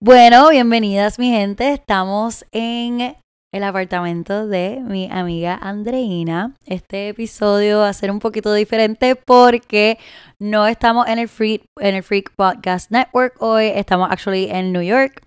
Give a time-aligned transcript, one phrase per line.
[0.00, 1.72] Bueno, bienvenidas mi gente.
[1.72, 3.16] Estamos en
[3.52, 6.54] el apartamento de mi amiga Andreina.
[6.66, 9.98] Este episodio va a ser un poquito diferente porque
[10.38, 13.72] no estamos en el Freak, en el Freak Podcast Network hoy.
[13.74, 15.20] Estamos actually en New York,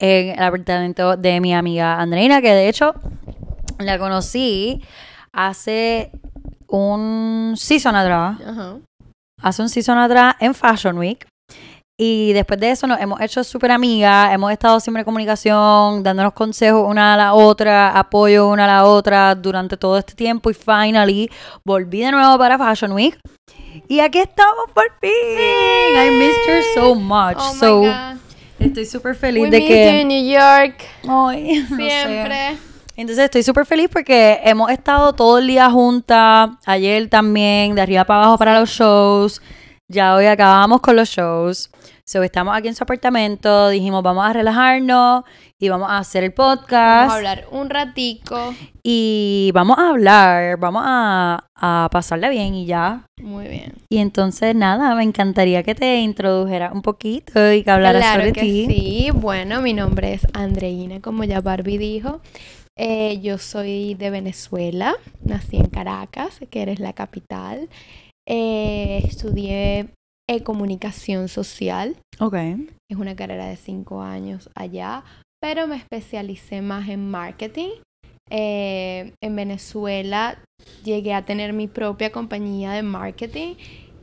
[0.00, 2.94] en el apartamento de mi amiga Andreina, que de hecho
[3.80, 4.80] la conocí
[5.32, 6.12] hace
[6.68, 8.38] un season atrás.
[9.42, 11.26] Hace un season atrás en Fashion Week.
[11.96, 16.32] Y después de eso nos hemos hecho súper amigas, hemos estado siempre en comunicación, dándonos
[16.32, 20.54] consejos una a la otra, apoyo una a la otra durante todo este tiempo y
[20.54, 21.30] finally
[21.64, 23.16] volví de nuevo para Fashion Week.
[23.86, 25.10] Y aquí estamos por fin.
[25.12, 27.36] I missed her so much.
[27.38, 28.18] Oh my so God.
[28.58, 30.84] estoy súper feliz We de que in New York.
[31.08, 31.90] Ay, no sé.
[31.90, 32.56] Siempre.
[32.96, 38.04] Entonces estoy súper feliz porque hemos estado todo el día juntas, ayer también, de arriba
[38.04, 39.40] para abajo para los shows.
[39.88, 41.70] Ya hoy acabamos con los shows.
[42.06, 45.24] So estamos aquí en su apartamento, dijimos vamos a relajarnos
[45.58, 46.70] y vamos a hacer el podcast.
[46.72, 48.54] Vamos a hablar un ratico.
[48.82, 53.04] Y vamos a hablar, vamos a, a pasarla bien y ya.
[53.20, 53.74] Muy bien.
[53.90, 58.32] Y entonces nada, me encantaría que te introdujeras un poquito y que hablaras claro sobre
[58.32, 58.66] que ti.
[58.66, 59.10] sí.
[59.12, 62.20] Bueno, mi nombre es Andreina, como ya Barbie dijo.
[62.76, 67.68] Eh, yo soy de Venezuela, nací en Caracas, que eres la capital.
[68.26, 69.88] Eh, estudié
[70.28, 72.34] eh, comunicación social, Ok.
[72.90, 75.04] es una carrera de cinco años allá,
[75.40, 77.68] pero me especialicé más en marketing.
[78.30, 80.38] Eh, en Venezuela
[80.82, 83.56] llegué a tener mi propia compañía de marketing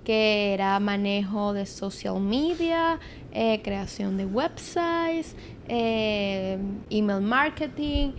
[0.04, 3.00] que era manejo de social media,
[3.32, 5.36] eh, creación de websites,
[5.68, 6.58] eh,
[6.90, 8.12] email marketing,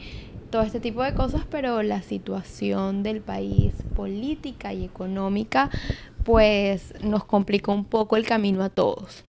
[0.52, 5.70] todo este tipo de cosas, pero la situación del país política y económica
[6.24, 9.24] pues nos complicó un poco el camino a todos.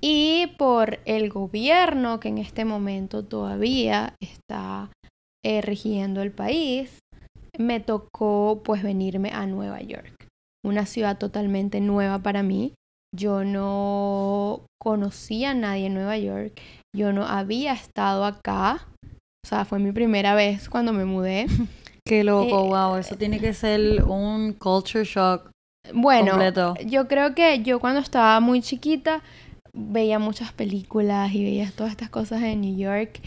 [0.00, 4.90] Y por el gobierno que en este momento todavía está
[5.42, 7.00] eh, rigiendo el país,
[7.58, 10.28] me tocó pues venirme a Nueva York,
[10.64, 12.74] una ciudad totalmente nueva para mí.
[13.16, 16.60] Yo no conocía a nadie en Nueva York,
[16.94, 18.86] yo no había estado acá,
[19.46, 21.46] o sea, fue mi primera vez cuando me mudé.
[22.04, 25.50] Qué loco, Eh, wow, eso tiene que ser un culture shock.
[25.94, 26.74] Bueno, completo.
[26.84, 29.22] yo creo que yo cuando estaba muy chiquita
[29.72, 33.20] veía muchas películas y veía todas estas cosas en New York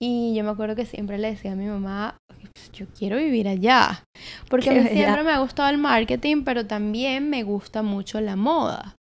[0.00, 3.46] y yo me acuerdo que siempre le decía a mi mamá, "Pues, yo quiero vivir
[3.48, 4.02] allá,
[4.48, 8.36] porque a mí siempre me ha gustado el marketing, pero también me gusta mucho la
[8.36, 8.95] moda.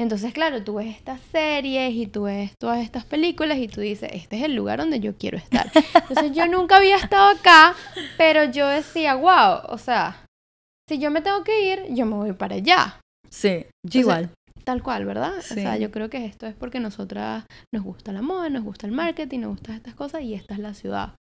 [0.00, 4.08] Entonces, claro, tú ves estas series y tú ves todas estas películas y tú dices,
[4.14, 5.70] este es el lugar donde yo quiero estar.
[5.74, 7.74] Entonces, yo nunca había estado acá,
[8.16, 10.24] pero yo decía, wow, o sea,
[10.88, 12.98] si yo me tengo que ir, yo me voy para allá.
[13.28, 14.30] Sí, yo igual.
[14.64, 15.36] Tal cual, ¿verdad?
[15.36, 15.82] O sea, Sí.
[15.82, 19.40] yo creo que esto es porque nosotras nos gusta la moda, nos gusta el marketing,
[19.40, 21.14] nos gustan estas cosas y esta es la ciudad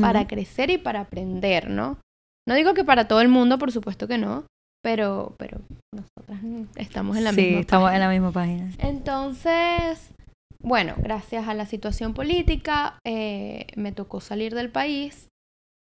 [0.00, 1.98] para crecer y para aprender, ¿no?
[2.46, 4.44] No digo que para todo el mundo, por supuesto que no,
[4.86, 5.58] pero, pero
[5.92, 6.40] nosotras
[6.76, 7.96] estamos en la sí, misma estamos página.
[7.96, 8.70] en la misma página.
[8.78, 10.12] Entonces,
[10.60, 15.28] bueno, gracias a la situación política, eh, me tocó salir del país.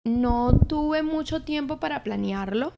[0.06, 2.72] No tuve mucho tiempo para planearlo.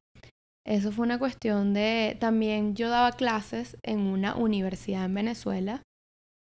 [0.67, 2.17] Eso fue una cuestión de...
[2.19, 5.81] También yo daba clases en una universidad en Venezuela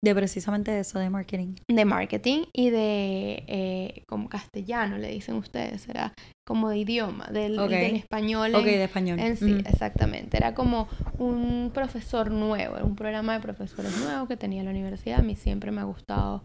[0.05, 1.55] De precisamente eso, de marketing.
[1.69, 6.13] de marketing y de eh, como castellano, le dicen ustedes, era
[6.45, 7.57] como de idioma, del,
[7.95, 9.21] español Ok, en- de español.
[9.21, 10.37] en sí, exactamente.
[10.37, 15.21] Era como un profesor nuevo, un programa de profesores nuevos que tenía la universidad.
[15.21, 16.43] A mí siempre me ha gustado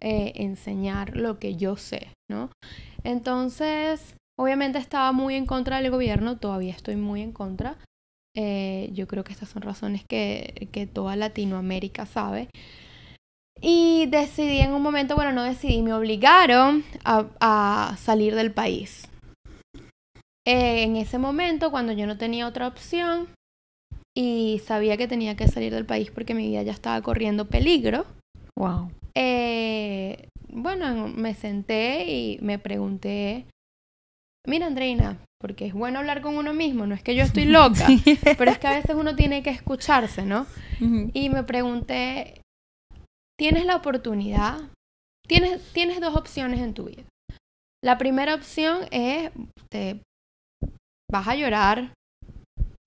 [0.00, 2.50] eh, enseñar lo que yo sé, ¿no?
[3.02, 7.76] Entonces, obviamente estaba muy en contra del gobierno, todavía estoy muy en contra.
[8.36, 12.48] Eh, yo creo que estas son razones que, que toda Latinoamérica sabe.
[13.64, 19.08] Y decidí en un momento, bueno, no decidí, me obligaron a, a salir del país.
[20.46, 23.28] Eh, en ese momento, cuando yo no tenía otra opción
[24.16, 28.04] y sabía que tenía que salir del país porque mi vida ya estaba corriendo peligro,
[28.58, 28.90] Wow.
[29.14, 33.46] eh, bueno, me senté y me pregunté,
[34.46, 37.86] mira Andreina, porque es bueno hablar con uno mismo, no es que yo estoy loca,
[38.36, 40.46] pero es que a veces uno tiene que escucharse, ¿no?
[41.14, 42.41] Y me pregunté,
[43.42, 44.70] ¿tienes la oportunidad?
[45.26, 47.02] Tienes, tienes dos opciones en tu vida.
[47.82, 49.32] La primera opción es,
[49.68, 50.00] te
[51.10, 51.92] vas a llorar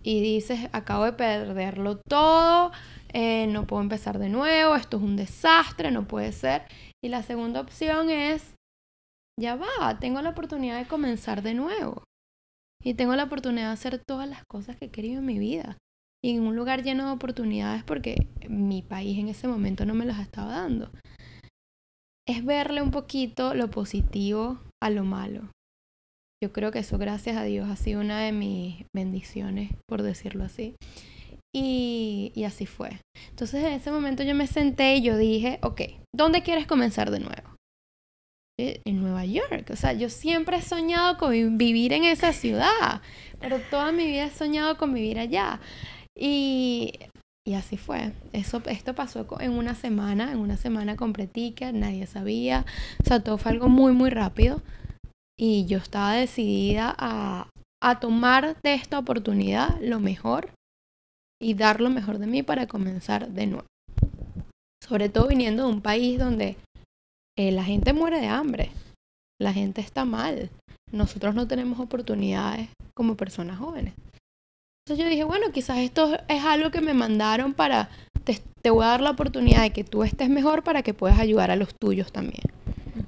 [0.01, 2.71] y dices, acabo de perderlo todo,
[3.11, 6.61] eh, no puedo empezar de nuevo, esto es un desastre, no puede ser.
[7.03, 8.55] Y la segunda opción es,
[9.37, 12.05] ya va, tengo la oportunidad de comenzar de nuevo.
[12.81, 15.77] Y tengo la oportunidad de hacer todas las cosas que he querido en mi vida.
[16.25, 20.05] Y en un lugar lleno de oportunidades porque mi país en ese momento no me
[20.05, 20.89] las estaba dando.
[22.27, 25.51] Es verle un poquito lo positivo a lo malo.
[26.43, 30.43] Yo creo que eso, gracias a Dios, ha sido una de mis bendiciones, por decirlo
[30.43, 30.75] así.
[31.55, 32.99] Y, y, así fue.
[33.29, 35.81] Entonces en ese momento yo me senté y yo dije, ok,
[36.11, 37.55] ¿dónde quieres comenzar de nuevo?
[38.59, 39.69] Eh, en Nueva York.
[39.69, 43.01] O sea, yo siempre he soñado con vivir en esa ciudad,
[43.39, 45.61] pero toda mi vida he soñado con vivir allá.
[46.17, 46.93] Y,
[47.45, 48.13] y así fue.
[48.33, 50.31] Eso, esto pasó en una semana.
[50.31, 52.65] En una semana compré ticket, nadie sabía.
[53.01, 54.61] O sea, todo fue algo muy, muy rápido.
[55.37, 57.49] Y yo estaba decidida a,
[57.81, 60.49] a tomar de esta oportunidad lo mejor
[61.41, 63.67] y dar lo mejor de mí para comenzar de nuevo.
[64.81, 66.57] Sobre todo viniendo de un país donde
[67.37, 68.71] eh, la gente muere de hambre,
[69.41, 70.49] la gente está mal,
[70.91, 73.93] nosotros no tenemos oportunidades como personas jóvenes.
[74.87, 77.89] Entonces yo dije, bueno, quizás esto es algo que me mandaron para,
[78.23, 81.17] te, te voy a dar la oportunidad de que tú estés mejor para que puedas
[81.17, 82.43] ayudar a los tuyos también.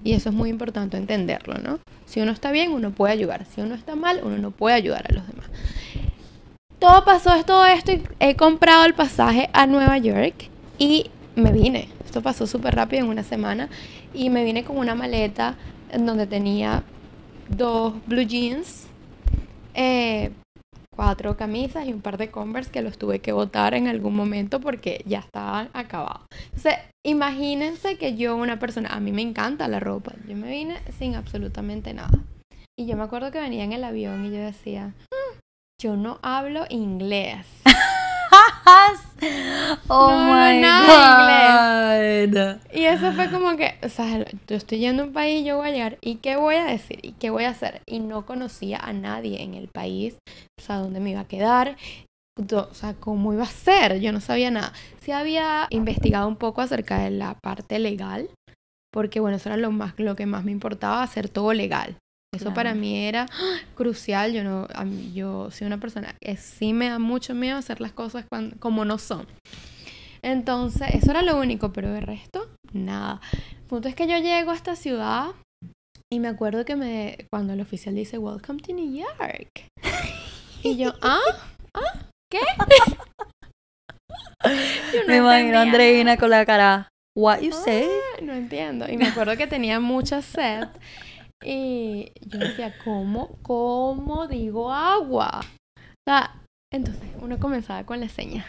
[0.04, 1.78] Y eso es muy importante entenderlo, ¿no?
[2.08, 3.46] Si uno está bien, uno puede ayudar.
[3.46, 5.46] Si uno está mal, uno no puede ayudar a los demás.
[6.80, 11.90] Todo pasó todo esto y he comprado el pasaje a Nueva York y me vine.
[12.04, 13.70] Esto pasó súper rápido en una semana
[14.16, 15.58] y me vine con una maleta
[15.92, 16.82] en donde tenía
[17.50, 18.88] dos blue jeans,
[19.76, 20.32] eh,
[20.98, 24.60] cuatro camisas y un par de Converse que los tuve que botar en algún momento
[24.60, 26.26] porque ya estaban acabados.
[26.48, 26.74] Entonces,
[27.06, 31.16] imagínense que yo, una persona, a mí me encanta la ropa, yo me vine sin
[31.16, 32.20] absolutamente nada.
[32.76, 35.38] Y yo me acuerdo que venía en el avión y yo decía, mm,
[35.82, 37.46] yo no hablo inglés.
[39.88, 42.60] oh my God.
[42.74, 45.70] Y eso fue como que, o sea, yo estoy yendo a un país, yo voy
[45.70, 47.00] a llegar, ¿y qué voy a decir?
[47.02, 47.82] ¿Y qué voy a hacer?
[47.86, 50.18] Y no conocía a nadie en el país,
[50.60, 51.78] o sea, dónde me iba a quedar,
[52.38, 54.74] o sea, cómo iba a ser, yo no sabía nada.
[55.02, 58.30] Sí había investigado un poco acerca de la parte legal,
[58.92, 61.98] porque bueno, eso era lo, más, lo que más me importaba, hacer todo legal.
[62.36, 63.26] Eso para mí era
[63.76, 64.34] crucial.
[64.34, 64.68] Yo no,
[65.14, 68.26] yo soy una persona que sí me da mucho miedo hacer las cosas
[68.60, 69.28] como no son.
[70.22, 73.22] Entonces, eso era lo único, pero de resto, nada.
[73.32, 75.32] El punto es que yo llego a esta ciudad
[76.12, 79.68] y me acuerdo que me cuando el oficial dice Welcome to New York.
[80.64, 81.20] Y yo, ¿ah?
[81.74, 82.08] ¿Ah?
[82.30, 82.40] ¿Qué?
[85.08, 87.88] me imagino a Andreina con la cara, What you say?
[87.88, 88.86] Ah, no entiendo.
[88.88, 90.68] Y me acuerdo que tenía mucha sed.
[91.44, 95.42] Y yo decía, ¿cómo, cómo digo agua?
[95.78, 96.42] O sea,
[96.74, 98.46] entonces uno comenzaba con la seña.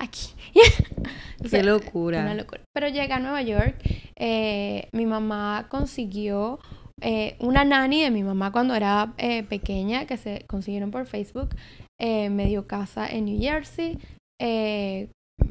[0.00, 0.34] Aquí.
[1.50, 2.22] Qué locura.
[2.22, 2.62] Una locura.
[2.74, 3.76] Pero llegué a Nueva York.
[4.16, 6.58] Eh, mi mamá consiguió
[7.02, 11.50] eh, una nani de mi mamá cuando era eh, pequeña, que se consiguieron por Facebook.
[11.98, 13.98] me dio casa en New Jersey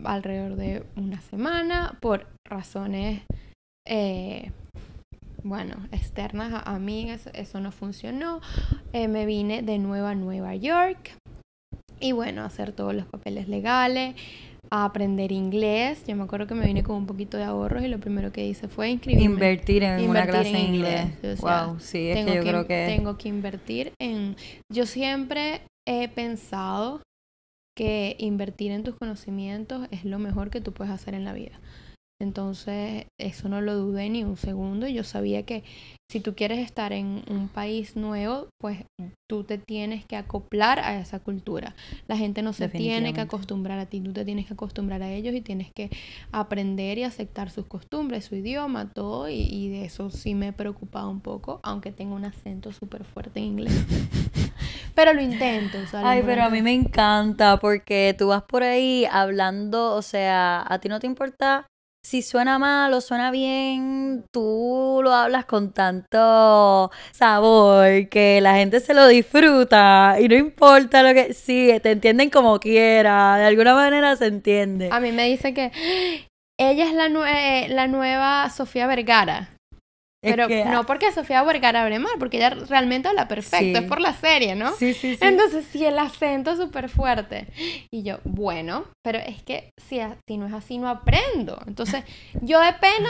[0.03, 3.21] alrededor de una semana por razones
[5.43, 8.41] bueno, externas a, mí, eso, no funcionó.
[8.93, 11.11] Eh, me vine de nuevo a Nueva York
[11.99, 14.15] y bueno, a hacer todos los papeles legales,
[14.69, 16.03] a aprender inglés.
[16.07, 18.45] Yo me acuerdo que me vine con un poquito de ahorros y lo primero que
[18.45, 19.25] hice fue inscribirme.
[19.25, 21.41] Invertir en una clase de inglés.
[21.41, 22.85] wow, sí, es que yo creo que...
[22.87, 24.35] Tengo que invertir en...
[24.71, 27.01] Yo siempre he pensado
[27.75, 31.59] que invertir en tus conocimientos es lo mejor que tú puedes hacer en la vida.
[32.21, 34.87] Entonces, eso no lo dudé ni un segundo.
[34.87, 35.63] Yo sabía que
[36.11, 38.83] si tú quieres estar en un país nuevo, pues
[39.29, 41.75] tú te tienes que acoplar a esa cultura.
[42.07, 45.11] La gente no se tiene que acostumbrar a ti, tú te tienes que acostumbrar a
[45.11, 45.91] ellos y tienes que
[46.31, 49.29] aprender y aceptar sus costumbres, su idioma, todo.
[49.29, 53.39] Y, de eso sí me he preocupado un poco, aunque tengo un acento súper fuerte
[53.39, 53.73] en inglés.
[54.95, 55.77] pero lo intento.
[55.93, 60.79] Ay, pero a mí me encanta porque tú vas por ahí hablando, o sea, a
[60.79, 61.67] ti no te importa
[62.09, 68.79] si suena mal o suena bien, tú lo hablas con tanto sabor que la gente
[68.79, 71.35] se lo disfruta y no importa lo que...
[71.35, 74.89] Sí, te entienden como quiera, de alguna manera se entiende.
[74.91, 75.71] A mí me dice que
[76.57, 79.58] ella es la, la nueva Sofía Vergara.
[80.21, 84.13] Pero no porque Sofía Vergara hable mal, porque ella realmente habla perfecto, es por la
[84.13, 84.73] serie, ¿no?
[84.73, 85.25] Sí, sí, sí.
[85.25, 87.47] Entonces, sí, el acento es súper fuerte.
[87.91, 91.61] Y yo, bueno, pero es que si, si no es así, no aprendo.
[91.67, 92.03] Entonces,
[92.41, 93.09] yo de pena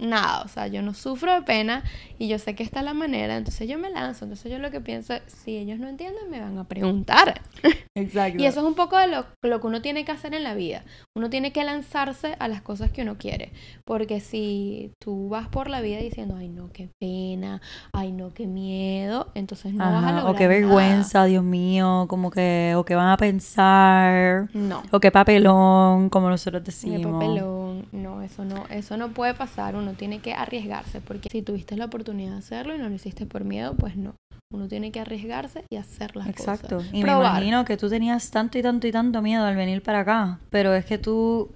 [0.00, 1.84] nada, o sea, yo no sufro de pena
[2.18, 4.70] y yo sé que esta es la manera, entonces yo me lanzo, entonces yo lo
[4.70, 7.40] que pienso, si ellos no entienden, me van a preguntar.
[7.96, 8.42] Exacto.
[8.42, 10.54] Y eso es un poco de lo, lo, que uno tiene que hacer en la
[10.54, 10.84] vida.
[11.16, 13.52] Uno tiene que lanzarse a las cosas que uno quiere.
[13.84, 17.60] Porque si tú vas por la vida diciendo, ay no, qué pena,
[17.92, 22.30] ay no, qué miedo, entonces no vas a lograr O qué vergüenza, Dios mío, como
[22.30, 24.48] que, o qué van a pensar.
[24.54, 24.82] No.
[24.90, 26.98] O qué papelón, como nosotros decimos.
[26.98, 27.86] Qué papelón.
[27.92, 29.76] No, eso no, eso no puede pasar.
[29.76, 31.00] Uno tiene que arriesgarse.
[31.00, 34.14] Porque si tuviste la oportunidad de hacerlo y no lo hiciste por miedo, pues no.
[34.52, 36.76] Uno tiene que arriesgarse y hacer las Exacto.
[36.76, 36.94] cosas.
[36.94, 40.00] Y me imagino que tú tenías tanto y tanto y tanto miedo al venir para
[40.00, 40.38] acá.
[40.50, 41.50] Pero es que tú,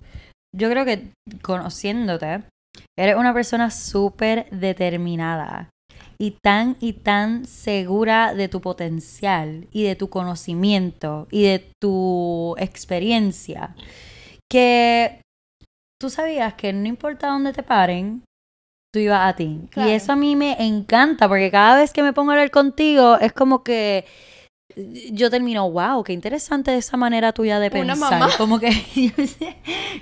[0.54, 1.10] yo creo que
[1.42, 2.42] conociéndote,
[2.98, 5.70] eres una persona súper determinada
[6.20, 12.56] y tan y tan segura de tu potencial y de tu conocimiento y de tu
[12.58, 13.76] experiencia
[14.50, 15.20] que
[16.00, 18.22] tú sabías que no importa dónde te paren,
[18.92, 19.60] tú ibas a ti.
[19.70, 19.88] Claro.
[19.90, 23.18] Y eso a mí me encanta porque cada vez que me pongo a hablar contigo
[23.18, 24.04] es como que
[25.10, 28.20] yo termino, wow, qué interesante esa manera tuya de Una pensar.
[28.20, 28.32] mamá.
[28.36, 29.24] Como que yo,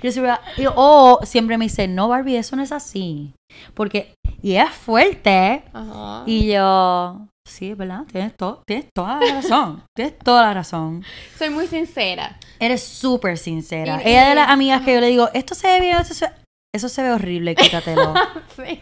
[0.03, 0.33] yo siempre,
[0.75, 3.33] o siempre me dice, no, Barbie, eso no es así.
[3.73, 5.63] Porque, y es fuerte.
[5.73, 6.23] Ajá.
[6.27, 9.83] Y yo, sí, es verdad, tienes, to- tienes toda la razón.
[9.95, 11.03] tienes toda la razón.
[11.37, 12.37] Soy muy sincera.
[12.59, 14.01] Eres súper sincera.
[14.03, 16.13] Y- Ella y- de las amigas que yo le digo, esto se ve bien, esto
[16.13, 16.29] se,
[16.73, 18.13] eso se ve horrible, quítatelo.
[18.55, 18.79] Sí.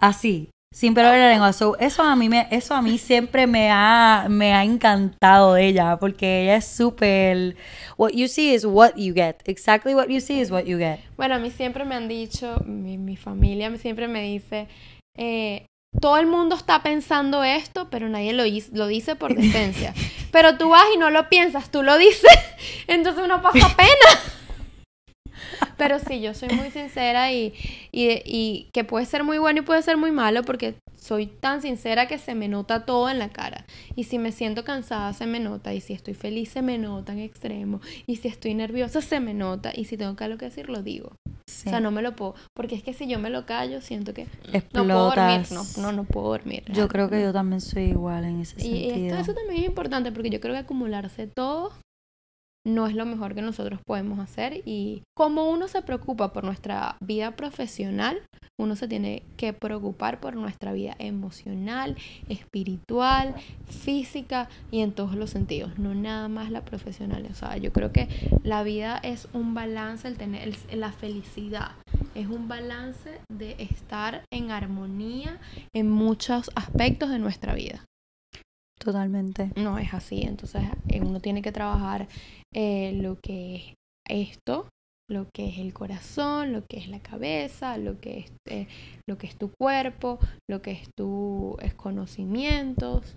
[0.00, 1.52] Así, sin pelo en la lengua.
[1.52, 5.66] So, eso a mí me, eso a mí siempre me ha, me ha encantado de
[5.66, 7.56] ella, porque ella es súper.
[7.98, 9.36] What you see is what you get.
[9.44, 11.00] Exactly what you see is what you get.
[11.18, 14.68] Bueno, a mí siempre me han dicho, mi, mi familia siempre me dice,
[15.18, 15.66] eh,
[15.98, 18.44] todo el mundo está pensando esto, pero nadie lo,
[18.86, 19.92] dice por decencia.
[20.30, 22.30] pero tú vas y no lo piensas, tú lo dices,
[22.86, 24.39] entonces uno pasa pena.
[25.76, 27.54] Pero sí, yo soy muy sincera y,
[27.92, 31.62] y, y que puede ser muy bueno y puede ser muy malo porque soy tan
[31.62, 33.64] sincera que se me nota todo en la cara.
[33.96, 37.12] Y si me siento cansada se me nota y si estoy feliz se me nota
[37.12, 40.44] en extremo y si estoy nerviosa se me nota y si tengo que algo que
[40.46, 41.12] decir lo digo.
[41.46, 41.68] Sí.
[41.68, 44.14] O sea, no me lo puedo, porque es que si yo me lo callo siento
[44.14, 44.26] que
[44.72, 46.62] no puedo dormir, no, no, no puedo dormir.
[46.72, 49.16] Yo creo que yo también soy igual en ese Y sentido.
[49.18, 51.72] esto, eso también es importante porque yo creo que acumularse todo
[52.66, 56.96] no es lo mejor que nosotros podemos hacer y como uno se preocupa por nuestra
[57.00, 58.20] vida profesional,
[58.58, 61.96] uno se tiene que preocupar por nuestra vida emocional,
[62.28, 63.34] espiritual,
[63.66, 67.26] física y en todos los sentidos, no nada más la profesional.
[67.30, 68.08] O sea, yo creo que
[68.42, 71.70] la vida es un balance, el tener el- la felicidad
[72.14, 75.38] es un balance de estar en armonía
[75.74, 77.84] en muchos aspectos de nuestra vida
[78.82, 79.50] Totalmente.
[79.56, 80.22] no es así.
[80.22, 82.08] Entonces eh, uno tiene que trabajar
[82.54, 83.74] eh, lo que es
[84.08, 84.68] esto,
[85.08, 88.66] lo que es el corazón, lo que es la cabeza, lo que es, eh,
[89.08, 90.18] lo que es tu cuerpo,
[90.48, 93.14] lo que es tu es conocimientos,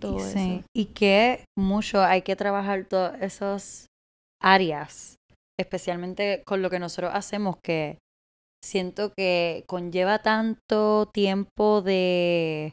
[0.00, 0.38] todo Sí.
[0.38, 0.64] eso.
[0.74, 3.86] Y que mucho hay que trabajar todas esas
[4.42, 5.16] áreas,
[5.60, 7.98] especialmente con lo que nosotros hacemos, que
[8.64, 12.72] siento que conlleva tanto tiempo de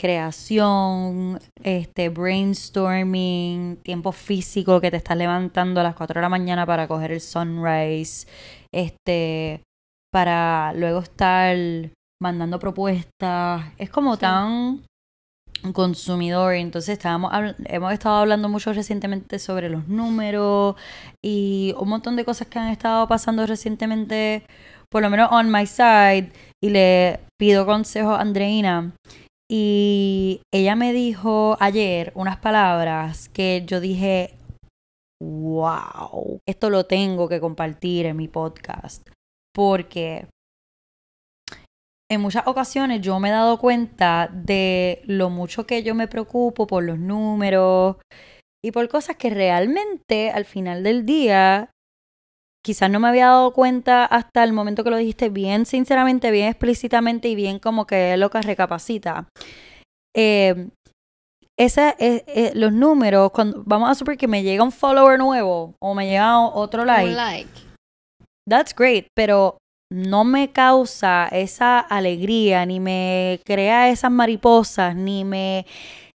[0.00, 6.64] creación, este brainstorming, tiempo físico que te estás levantando a las 4 de la mañana
[6.64, 8.26] para coger el sunrise,
[8.72, 9.62] este
[10.12, 11.56] para luego estar
[12.22, 14.20] mandando propuestas, es como Sí.
[14.20, 14.82] tan
[15.72, 16.54] consumidor.
[16.54, 17.32] Entonces estábamos
[17.66, 20.76] hemos estado hablando mucho recientemente sobre los números
[21.24, 24.44] y un montón de cosas que han estado pasando recientemente,
[24.90, 26.30] por lo menos on my side,
[26.62, 28.92] y le pido consejo a Andreina.
[29.50, 34.34] Y ella me dijo ayer unas palabras que yo dije,
[35.22, 39.08] wow, esto lo tengo que compartir en mi podcast.
[39.54, 40.28] Porque
[42.10, 46.66] en muchas ocasiones yo me he dado cuenta de lo mucho que yo me preocupo
[46.66, 47.96] por los números
[48.64, 51.70] y por cosas que realmente al final del día
[52.64, 56.48] quizás no me había dado cuenta hasta el momento que lo dijiste bien sinceramente, bien
[56.48, 59.28] explícitamente y bien como que loca recapacita.
[60.16, 60.68] Eh,
[61.58, 65.74] esa, eh, eh, los números, cuando, vamos a suponer que me llega un follower nuevo
[65.80, 67.50] o me llega otro like, Un like.
[68.48, 69.58] that's great, pero
[69.90, 75.66] no me causa esa alegría, ni me crea esas mariposas, ni me,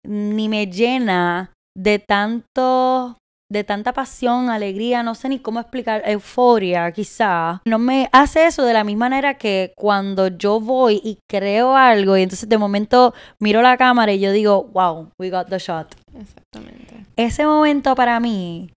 [0.05, 3.17] ni me llena de tanto,
[3.51, 7.62] de tanta pasión, alegría, no sé ni cómo explicar, euforia quizá.
[7.65, 12.15] No me hace eso de la misma manera que cuando yo voy y creo algo
[12.15, 15.93] y entonces de momento miro la cámara y yo digo, wow, we got the shot
[16.15, 17.05] Exactamente.
[17.17, 18.72] ese momento para mí,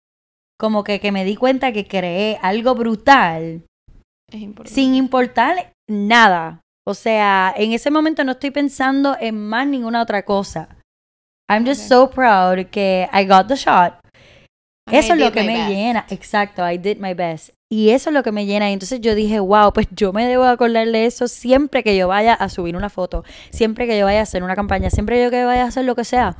[0.60, 3.64] como que, que me di cuenta que creé algo brutal,
[4.32, 4.74] Es importante.
[4.74, 6.62] sin importar nada.
[6.88, 10.70] O sea, en ese momento no estoy pensando en más ninguna otra cosa.
[11.50, 14.00] I'm just so proud que I got the shot.
[14.92, 15.70] I Eso es lo que me best.
[15.70, 16.06] llena.
[16.10, 17.50] Exacto, I did my best.
[17.72, 18.70] Y eso es lo que me llena.
[18.70, 22.08] Y entonces yo dije, wow, pues yo me debo acordar de eso siempre que yo
[22.08, 25.32] vaya a subir una foto, siempre que yo vaya a hacer una campaña, siempre yo
[25.32, 26.36] que vaya a hacer lo que sea.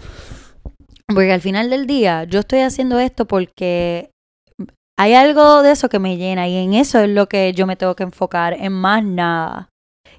[1.08, 4.12] Porque al final del día yo estoy haciendo esto porque
[4.98, 7.76] hay algo de eso que me llena y en eso es lo que yo me
[7.76, 9.70] tengo que enfocar, en más nada.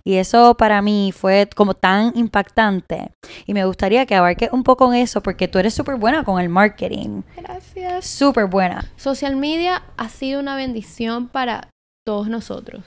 [0.07, 3.11] Y eso para mí fue como tan impactante.
[3.47, 6.41] Y me gustaría que abarques un poco en eso porque tú eres súper buena con
[6.41, 7.23] el marketing.
[7.37, 8.07] Gracias.
[8.07, 8.93] Súper buena.
[8.97, 11.71] Social media ha sido una bendición para
[12.07, 12.85] todos nosotros.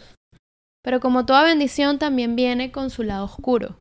[0.84, 3.78] Pero como toda bendición también viene con su lado oscuro.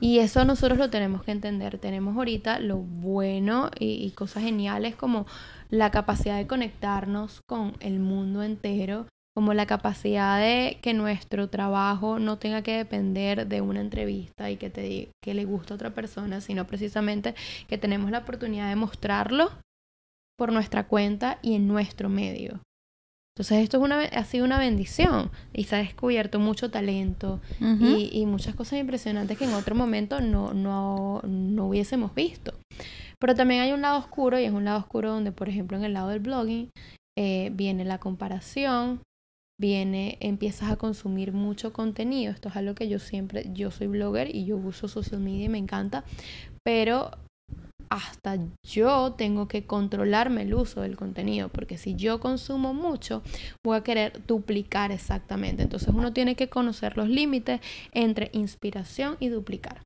[0.00, 1.78] Y eso nosotros lo tenemos que entender.
[1.78, 5.26] Tenemos ahorita lo bueno y, y cosas geniales como
[5.70, 12.18] la capacidad de conectarnos con el mundo entero, como la capacidad de que nuestro trabajo
[12.18, 15.94] no tenga que depender de una entrevista y que, te, que le gusta a otra
[15.94, 17.34] persona, sino precisamente
[17.66, 19.50] que tenemos la oportunidad de mostrarlo
[20.38, 22.60] por nuestra cuenta y en nuestro medio.
[23.34, 28.26] Entonces esto es una, ha sido una bendición y se ha descubierto mucho talento, y
[28.26, 32.52] muchas cosas impresionantes que en otro momento no, no, no hubiésemos visto.
[33.18, 35.84] Pero también hay un lado oscuro y es un lado oscuro donde, por ejemplo, en
[35.84, 36.68] el lado del blogging
[37.16, 39.00] eh, viene la comparación,
[39.60, 42.32] viene, empiezas a consumir mucho contenido.
[42.32, 45.48] Esto es algo que yo siempre, yo soy blogger y yo uso social media y
[45.48, 46.04] me encanta,
[46.64, 47.10] pero
[47.92, 53.22] hasta yo tengo que controlarme el uso del contenido, porque si yo consumo mucho,
[53.62, 55.62] voy a querer duplicar exactamente.
[55.62, 57.60] Entonces uno tiene que conocer los límites
[57.92, 59.82] entre inspiración y duplicar.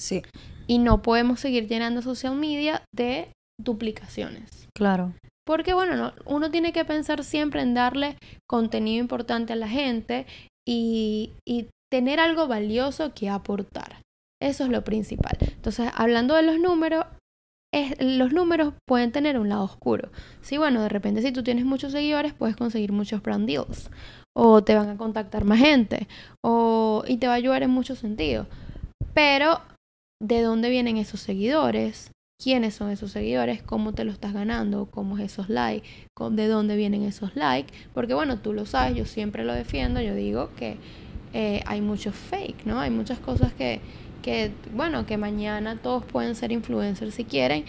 [0.00, 0.22] Sí,
[0.66, 3.28] Y no podemos seguir llenando social media de
[3.60, 4.66] duplicaciones.
[4.74, 5.14] claro.
[5.48, 10.26] Porque bueno, no- uno tiene que pensar siempre en darle contenido importante a la gente
[10.68, 11.32] y,
[11.90, 14.02] tener algo valioso que aportar.
[14.42, 15.38] Eso es lo principal.
[15.40, 17.06] Entonces, hablando de los números,
[17.98, 20.10] los números pueden tener un lado oscuro.
[20.42, 23.90] Sí, bueno, de repente si tú tienes muchos seguidores, puedes conseguir muchos brand deals.
[24.36, 26.08] O te van a contactar más gente.
[26.44, 28.46] O, y te va a ayudar en muchos sentidos.
[29.14, 29.62] Pero,
[30.22, 32.10] ¿de dónde vienen esos seguidores?
[32.40, 35.88] Quiénes son esos seguidores, cómo te lo estás ganando, cómo es esos likes,
[36.30, 40.14] de dónde vienen esos likes, porque bueno, tú lo sabes, yo siempre lo defiendo, yo
[40.14, 40.76] digo que
[41.34, 42.78] eh, hay mucho fake, ¿no?
[42.78, 43.80] Hay muchas cosas que,
[44.22, 47.64] que, bueno, que mañana todos pueden ser influencers si quieren,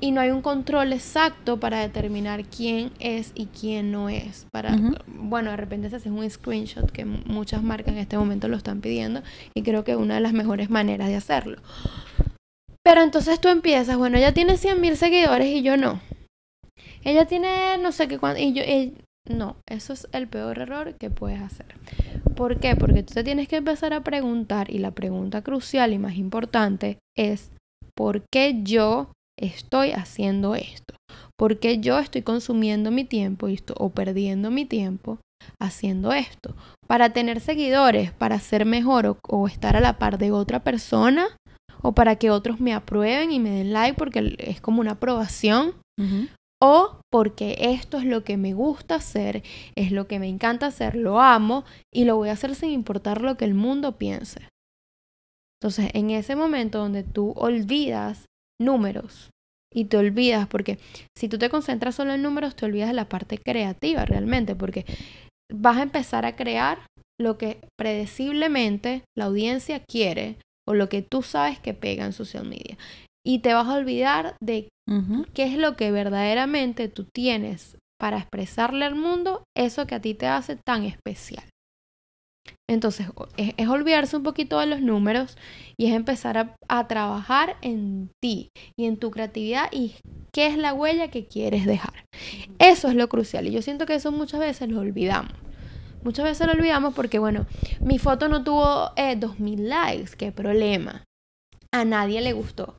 [0.00, 4.46] y no hay un control exacto para determinar quién es y quién no es.
[4.50, 4.76] Para.
[5.06, 8.82] Bueno, de repente se hace un screenshot que muchas marcas en este momento lo están
[8.82, 9.22] pidiendo
[9.54, 11.62] y creo que es una de las mejores maneras de hacerlo.
[12.86, 15.98] Pero entonces tú empiezas, bueno, ella tiene 100 mil seguidores y yo no.
[17.02, 18.62] Ella tiene no sé qué cuánto y yo...
[18.62, 18.94] y-
[19.28, 21.66] no, eso es el peor error que puedes hacer.
[22.36, 22.76] ¿Por qué?
[22.76, 26.98] Porque tú te tienes que empezar a preguntar y la pregunta crucial y más importante
[27.18, 27.50] es
[27.96, 30.94] ¿por qué yo estoy haciendo esto?
[31.36, 35.18] ¿Por qué yo estoy consumiendo mi tiempo esto- o perdiendo mi tiempo
[35.60, 36.54] haciendo esto?
[36.86, 38.12] ¿Para tener seguidores?
[38.12, 41.26] ¿Para ser mejor o estar a la par de otra persona?
[41.82, 45.74] ¿O para que otros me aprueben y me den like porque es como una aprobación?
[46.60, 49.42] O porque esto es lo que me gusta hacer,
[49.74, 53.20] es lo que me encanta hacer, lo amo y lo voy a hacer sin importar
[53.20, 54.48] lo que el mundo piense.
[55.60, 58.26] Entonces, en ese momento donde tú olvidas
[58.60, 59.30] números
[59.72, 60.78] y te olvidas, porque
[61.16, 64.86] si tú te concentras solo en números, te olvidas de la parte creativa realmente, porque
[65.52, 66.86] vas a empezar a crear
[67.20, 70.36] lo que predeciblemente la audiencia quiere
[70.68, 72.76] o lo que tú sabes que pega en social media.
[73.24, 74.68] Y te vas a olvidar de
[75.34, 80.14] qué es lo que verdaderamente tú tienes para expresarle al mundo eso que a ti
[80.14, 81.44] te hace tan especial.
[82.68, 85.36] Entonces, es, es olvidarse un poquito de los números
[85.78, 89.94] y es empezar a, a trabajar en ti y en tu creatividad y
[90.32, 92.04] qué es la huella que quieres dejar.
[92.58, 95.32] Eso es lo crucial y yo siento que eso muchas veces lo olvidamos.
[96.02, 97.46] Muchas veces lo olvidamos porque, bueno,
[97.80, 101.04] mi foto no tuvo eh, 2000 likes, qué problema.
[101.72, 102.76] A nadie le gustó.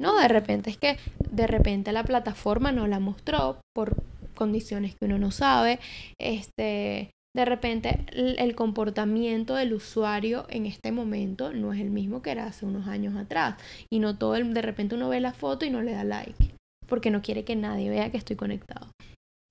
[0.00, 0.98] No, de repente es que
[1.30, 4.02] de repente la plataforma no la mostró por
[4.34, 5.78] condiciones que uno no sabe.
[6.18, 12.32] Este, de repente el, comportamiento del usuario en este momento no es el mismo que
[12.32, 13.56] era hace unos años atrás.
[13.90, 16.54] Y no todo el, de repente uno ve la foto y no le da like.
[16.86, 18.88] Porque no quiere que nadie vea que estoy conectado.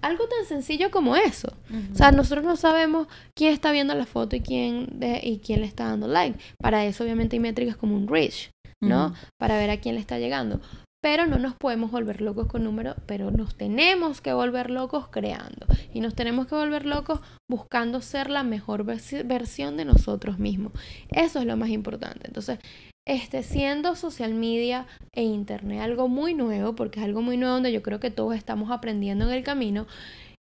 [0.02, 1.54] Algo tan sencillo como eso.
[1.92, 5.62] O sea, nosotros no sabemos quién está viendo la foto y quién, de- y quién
[5.62, 6.40] le está dando like.
[6.60, 8.50] Para eso obviamente hay métricas como un reach.
[8.84, 9.14] ¿no?
[9.40, 10.60] Para ver a quién le está llegando.
[11.04, 15.66] pero no nos podemos volver locos con números, pero nos tenemos que volver locos creando
[15.94, 20.74] y nos tenemos que volver locos buscando ser la mejor versión de nosotros mismos.
[21.10, 22.28] Eso es lo más importante.
[22.28, 22.60] Entonces,
[23.08, 27.72] este, siendo social media e internet algo muy nuevo, porque es algo muy nuevo donde
[27.72, 29.88] yo creo que todos estamos aprendiendo en el camino,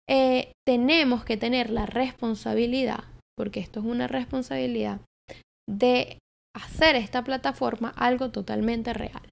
[0.09, 3.05] eh, tenemos que tener la responsabilidad,
[3.37, 5.01] porque esto es una responsabilidad,
[5.69, 6.19] de
[6.55, 9.23] hacer esta plataforma algo totalmente real.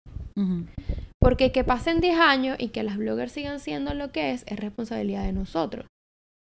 [1.20, 4.56] Porque que pasen 10 años y que las bloggers sigan siendo lo que es, es
[4.56, 5.86] responsabilidad de nosotros.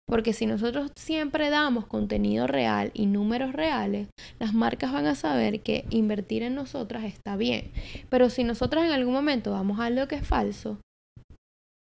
[0.09, 5.61] Porque si nosotros siempre damos contenido real y números reales, las marcas van a saber
[5.61, 7.71] que invertir en nosotras está bien.
[8.09, 10.79] Pero si nosotras en algún momento damos algo que es falso,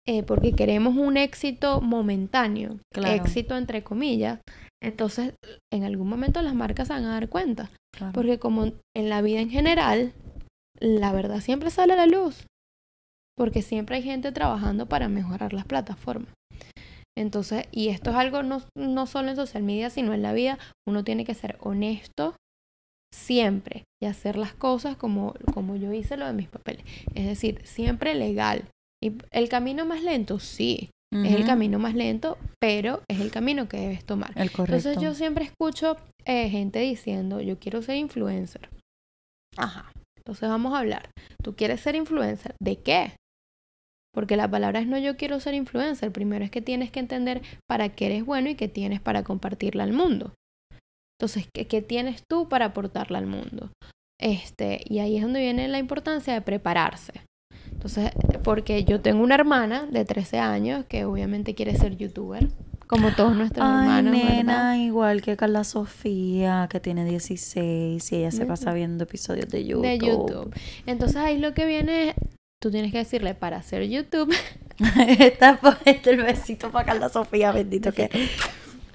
[0.07, 4.41] eh, porque queremos un éxito momentáneo, éxito entre comillas,
[4.81, 5.35] entonces
[5.73, 7.71] en algún momento las marcas se van a dar cuenta.
[8.13, 10.13] Porque como en la vida en general,
[10.81, 12.47] la verdad siempre sale a la luz.
[13.37, 16.33] Porque siempre hay gente trabajando para mejorar las plataformas.
[17.16, 20.59] Entonces, y esto es algo no, no solo en social media, sino en la vida,
[20.88, 22.37] uno tiene que ser honesto
[23.14, 26.85] siempre y hacer las cosas como, como yo hice lo de mis papeles.
[27.14, 28.64] Es decir, siempre legal.
[29.03, 30.90] Y el camino más lento, sí.
[31.14, 34.33] Es el camino más lento, pero es el camino que debes tomar.
[34.35, 38.70] Entonces yo siempre escucho eh, gente diciendo, yo quiero ser influencer.
[39.59, 39.92] Ajá.
[40.16, 41.11] Entonces vamos a hablar.
[41.42, 42.55] ¿Tú quieres ser influencer?
[42.62, 43.12] ¿De qué?
[44.12, 46.12] Porque la palabra es no yo quiero ser influencer.
[46.12, 49.85] Primero es que tienes que entender para qué eres bueno y qué tienes para compartirla
[49.85, 50.35] al mundo.
[51.18, 53.70] Entonces, ¿qué, qué tienes tú para aportarla al mundo?
[54.20, 57.12] Este, y ahí es donde viene la importancia de prepararse.
[57.70, 58.11] Entonces,
[58.44, 62.48] porque yo tengo una hermana de 13 años que obviamente quiere ser youtuber,
[62.87, 64.12] como todos nuestros Ay, hermanos.
[64.12, 69.64] Nena, igual que Carla Sofía, que tiene 16 y ella se pasa viendo episodios de
[69.64, 69.83] YouTube.
[69.83, 70.55] De YouTube.
[70.87, 72.14] Entonces ahí lo que viene es
[72.62, 74.33] tú tienes que decirle para hacer YouTube.
[75.18, 78.09] Está este el besito para Carla Sofía, bendito que.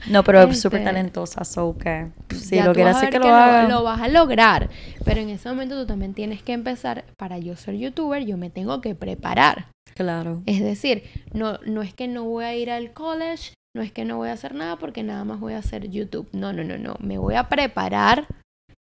[0.10, 3.67] No, pero es súper este, talentosa, so que si lo quieres hacer que, lo haga.
[3.67, 4.69] Lo, vas a lograr,
[5.03, 8.49] pero en ese momento tú también tienes que empezar, para yo ser youtuber, yo me
[8.49, 9.67] tengo que preparar.
[9.95, 10.43] Claro.
[10.45, 11.03] Es decir,
[11.34, 14.30] no, no es que no voy a ir al college, no es que no voy
[14.30, 16.30] a hacer nada porque nada más voy a hacer YouTube.
[16.32, 18.27] No, no, no, no, me voy a preparar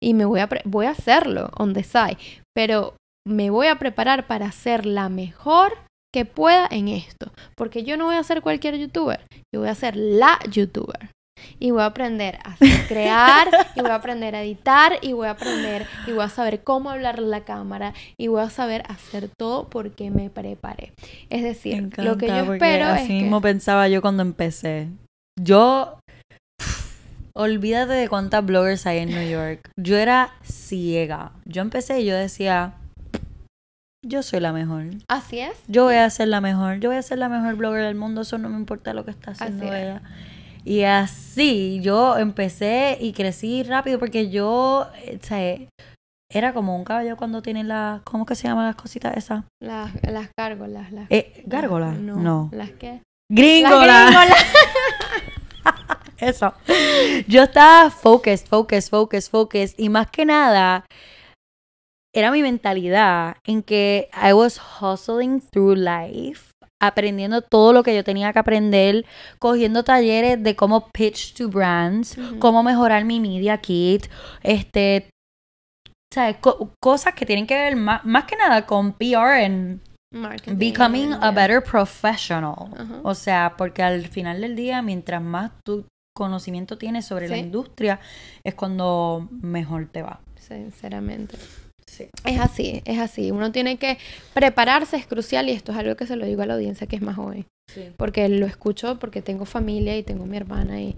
[0.01, 2.17] y me voy a, voy a hacerlo on the side,
[2.55, 2.93] pero
[3.27, 5.73] me voy a preparar para ser la mejor
[6.13, 7.31] que pueda en esto.
[7.55, 9.21] Porque yo no voy a ser cualquier youtuber,
[9.53, 11.11] yo voy a ser la youtuber.
[11.59, 12.55] Y voy a aprender a
[12.87, 16.63] crear, y voy a aprender a editar, y voy a aprender, y voy a saber
[16.63, 20.93] cómo hablar la cámara, y voy a saber hacer todo porque me preparé.
[21.29, 24.87] Es decir, lo que yo espero así mismo pensaba yo cuando empecé.
[25.39, 25.99] Yo
[27.35, 29.69] olvídate de cuántas bloggers hay en New York.
[29.77, 31.33] Yo era ciega.
[31.45, 32.73] Yo empecé y yo decía,
[34.03, 34.85] yo soy la mejor.
[35.07, 35.57] Así es.
[35.67, 36.79] Yo voy a ser la mejor.
[36.79, 38.21] Yo voy a ser la mejor blogger del mundo.
[38.21, 40.01] Eso no me importa lo que está haciendo ella.
[40.63, 45.57] Y así yo empecé y crecí rápido porque yo, eh, o sea,
[46.29, 49.45] era como un caballo cuando tiene las, ¿cómo que se llaman las cositas esas?
[49.61, 50.91] Las, las gárgolas.
[50.91, 51.97] Las, eh, ¿Gárgolas?
[51.97, 52.49] No, no.
[52.51, 53.01] ¿Las qué?
[53.31, 54.13] Gringolas.
[56.17, 56.53] Eso.
[57.27, 59.75] Yo estaba focused, focused, focused, focused.
[59.77, 60.85] Y más que nada,
[62.19, 66.51] era mi mentalidad en que I was hustling through life,
[66.81, 69.05] aprendiendo todo lo que yo tenía que aprender,
[69.39, 74.07] cogiendo talleres de cómo pitch to brands, cómo mejorar mi media kit,
[74.41, 75.09] este,
[76.13, 76.37] ¿sabes?
[76.81, 79.81] cosas que tienen que ver más, más que nada con PR en
[80.55, 83.01] becoming a better professional.
[83.03, 87.99] O sea, porque al final del día, mientras más tu conocimiento tienes sobre la industria,
[88.43, 90.19] es cuando mejor te va.
[90.39, 91.37] Sinceramente.
[92.25, 93.31] Es así, es así.
[93.31, 93.97] Uno tiene que
[94.33, 96.95] prepararse, es crucial y esto es algo que se lo digo a la audiencia que
[96.95, 97.45] es más joven.
[97.97, 100.95] Porque lo escucho porque tengo familia y tengo mi hermana y,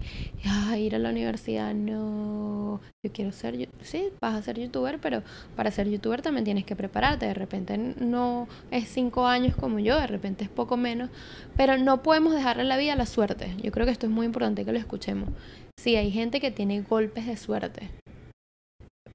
[0.78, 5.22] ir a la universidad, no, yo quiero ser, sí, vas a ser youtuber, pero
[5.56, 7.26] para ser youtuber también tienes que prepararte.
[7.26, 11.10] De repente no es cinco años como yo, de repente es poco menos,
[11.56, 13.52] pero no podemos dejarle la vida a la suerte.
[13.62, 15.28] Yo creo que esto es muy importante que lo escuchemos.
[15.76, 17.90] Sí, hay gente que tiene golpes de suerte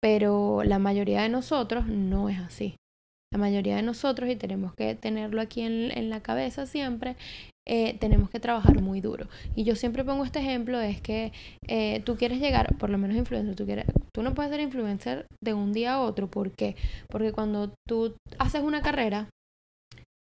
[0.06, 2.76] pero la mayoría de nosotros no es así.
[3.34, 7.16] La mayoría de nosotros, y tenemos que tenerlo aquí en, la cabeza siempre,
[7.68, 9.28] eh, tenemos que trabajar muy duro.
[9.56, 11.32] Y yo siempre pongo este ejemplo, es que
[11.68, 15.26] eh, tú quieres llegar, por lo menos influencer, tú, quieres, tú no puedes ser influencer
[15.44, 16.30] de un día a otro.
[16.30, 16.76] ¿Por qué?
[17.10, 19.32] Porque cuando tú haces una carrera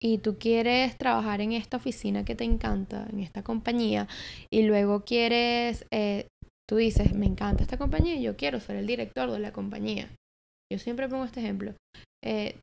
[0.01, 4.07] y tú quieres trabajar en esta oficina que te encanta, en esta compañía,
[4.49, 6.27] y luego quieres eh,
[6.67, 10.09] Tú dices, me encanta esta compañía y yo quiero ser el director de la compañía.
[10.71, 11.75] Yo siempre pongo este ejemplo.
[12.23, 12.59] Eh,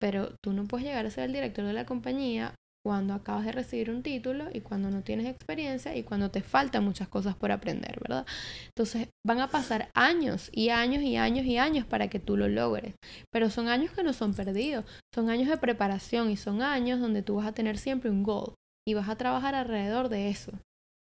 [0.00, 3.52] pero tú no puedes llegar a ser el director de la compañía cuando acabas de
[3.52, 7.52] recibir un título y cuando no tienes experiencia y cuando te faltan muchas cosas por
[7.52, 8.26] aprender, ¿verdad?
[8.68, 12.48] Entonces van a pasar años y años y años y años para que tú lo
[12.48, 12.94] logres,
[13.30, 17.22] pero son años que no son perdidos, son años de preparación y son años donde
[17.22, 18.54] tú vas a tener siempre un goal
[18.88, 20.52] y vas a trabajar alrededor de eso.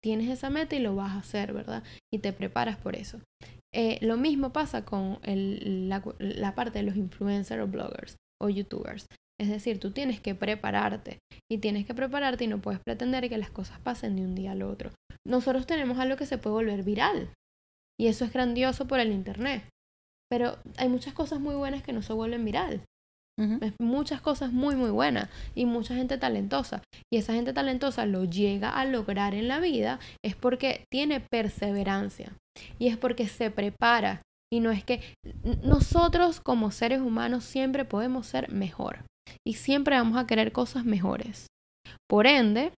[0.02, 1.82] Tienes esa meta y lo vas a hacer, ¿verdad?
[2.12, 3.20] Y te preparas por eso.
[3.72, 9.06] Eh, lo mismo pasa con la, la parte de los influencers o bloggers o youtubers.
[9.40, 11.18] Es decir, tú tienes que prepararte
[11.50, 14.52] y tienes que prepararte y no puedes pretender que las cosas pasen de un día
[14.52, 14.90] al otro.
[15.26, 17.32] Nosotros tenemos algo que se puede volver viral
[17.98, 19.64] y eso es grandioso por el Internet.
[20.30, 22.82] Pero hay muchas cosas muy buenas que no se vuelven viral.
[23.80, 26.82] Muchas cosas muy, muy buenas y mucha gente talentosa.
[27.12, 32.32] Y esa gente talentosa lo llega a lograr en la vida es porque tiene perseverancia
[32.78, 34.22] y es porque se prepara.
[34.52, 35.00] Y no es que
[35.62, 39.04] nosotros como seres humanos siempre podemos ser mejor
[39.46, 41.46] y siempre vamos a querer cosas mejores.
[42.08, 42.72] Por ende,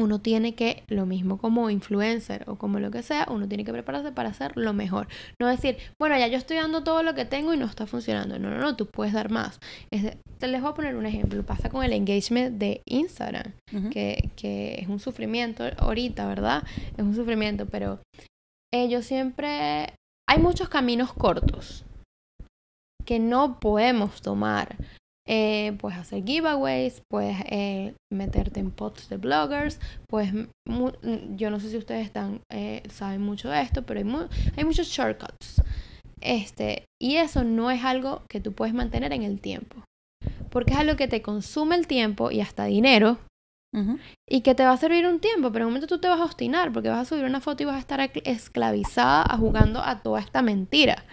[0.00, 3.72] uno tiene que, lo mismo como influencer o como lo que sea, uno tiene que
[3.72, 5.08] prepararse para hacer lo mejor.
[5.40, 8.38] No decir, bueno, ya yo estoy dando todo lo que tengo y no está funcionando.
[8.38, 9.58] No, no, no, tú puedes dar más.
[9.90, 11.44] te les voy a poner un ejemplo.
[11.44, 13.52] Pasa con el engagement de Instagram,
[13.90, 16.62] que, que, es un sufrimiento ahorita, ¿verdad?
[16.96, 18.00] Es un sufrimiento, pero
[18.72, 19.94] ellos siempre...
[20.30, 21.86] Hay muchos caminos cortos
[23.06, 24.76] que no podemos tomar
[25.30, 30.32] eh, puedes hacer giveaways, puedes eh, meterte en posts de bloggers, pues
[31.36, 34.88] yo no sé si ustedes están, eh, saben mucho de esto, pero hay, hay muchos
[34.88, 35.62] shortcuts.
[36.22, 39.84] Este, y eso no es algo que tú puedes mantener en el tiempo,
[40.48, 43.18] porque es algo que te consume el tiempo y hasta dinero.
[44.28, 46.18] Y que te va a servir un tiempo, pero en un momento tú te vas
[46.20, 49.82] a obstinar porque vas a subir una foto y vas a estar esclavizada a jugando
[49.82, 51.04] a toda esta mentira.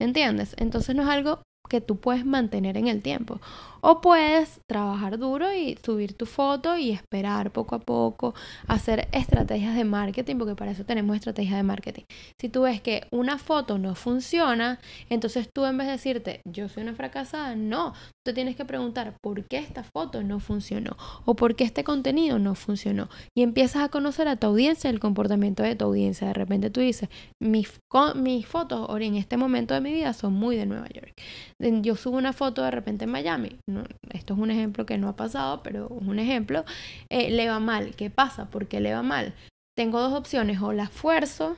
[0.00, 0.54] ¿Entiendes?
[0.58, 3.40] Entonces no es algo que tú puedes mantener en el tiempo.
[3.90, 8.34] O puedes trabajar duro y subir tu foto y esperar poco a poco,
[8.66, 12.02] hacer estrategias de marketing, porque para eso tenemos estrategias de marketing.
[12.38, 16.68] Si tú ves que una foto no funciona, entonces tú en vez de decirte, yo
[16.68, 17.94] soy una fracasada, no,
[18.26, 22.38] tú tienes que preguntar por qué esta foto no funcionó o por qué este contenido
[22.38, 23.08] no funcionó.
[23.34, 26.26] Y empiezas a conocer a tu audiencia, el comportamiento de tu audiencia.
[26.26, 27.08] De repente tú dices,
[27.40, 27.80] mis,
[28.16, 31.14] mis fotos en este momento de mi vida son muy de Nueva York.
[31.80, 33.56] Yo subo una foto de repente en Miami
[34.10, 36.64] esto es un ejemplo que no ha pasado, pero es un ejemplo,
[37.10, 37.94] eh, le va mal.
[37.94, 38.50] ¿Qué pasa?
[38.50, 39.34] ¿Por qué le va mal?
[39.76, 41.56] Tengo dos opciones, o la esfuerzo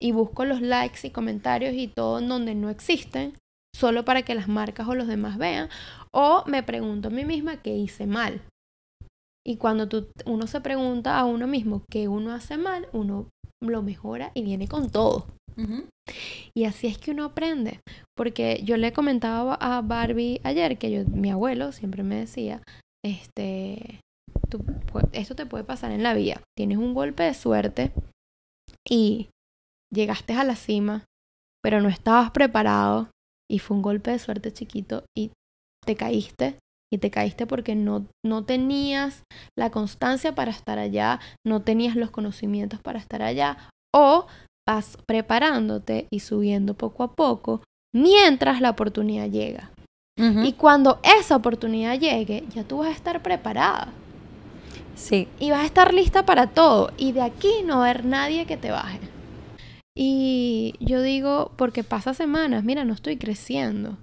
[0.00, 3.34] y busco los likes y comentarios y todo en donde no existen,
[3.74, 5.68] solo para que las marcas o los demás vean,
[6.12, 8.42] o me pregunto a mí misma qué hice mal.
[9.44, 13.28] Y cuando tú, uno se pregunta a uno mismo qué uno hace mal, uno
[13.70, 15.26] lo mejora y viene con todo.
[16.54, 17.80] Y así es que uno aprende.
[18.16, 22.62] Porque yo le comentaba a Barbie ayer que yo, mi abuelo siempre me decía,
[23.04, 24.00] este,
[24.48, 24.64] tú,
[25.12, 26.42] esto te puede pasar en la vida.
[26.56, 27.92] Tienes un golpe de suerte
[28.88, 29.28] y
[29.92, 31.04] llegaste a la cima,
[31.62, 33.10] pero no estabas preparado
[33.50, 35.30] y fue un golpe de suerte chiquito y
[35.84, 36.58] te caíste
[36.92, 39.24] y te caíste porque no, no tenías
[39.58, 43.56] la constancia para estar allá, no tenías los conocimientos para estar allá
[43.94, 44.26] o
[44.68, 47.62] vas preparándote y subiendo poco a poco
[47.94, 49.70] mientras la oportunidad llega.
[50.18, 53.88] Y cuando esa oportunidad llegue, ya tú vas a estar preparada.
[54.94, 55.26] Sí.
[55.40, 56.92] Y vas a estar lista para todo.
[56.96, 59.00] Y de aquí no va a haber nadie que te baje.
[59.96, 63.96] Y yo digo, porque pasa semanas, mira, no estoy creciendo.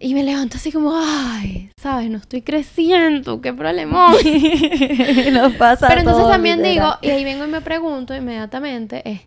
[0.00, 4.12] Y me levanto así como, ay, sabes, no estoy creciendo, qué problema.
[5.32, 5.88] Nos pasa.
[5.88, 9.20] Pero entonces también digo, y ahí vengo y me pregunto inmediatamente, es,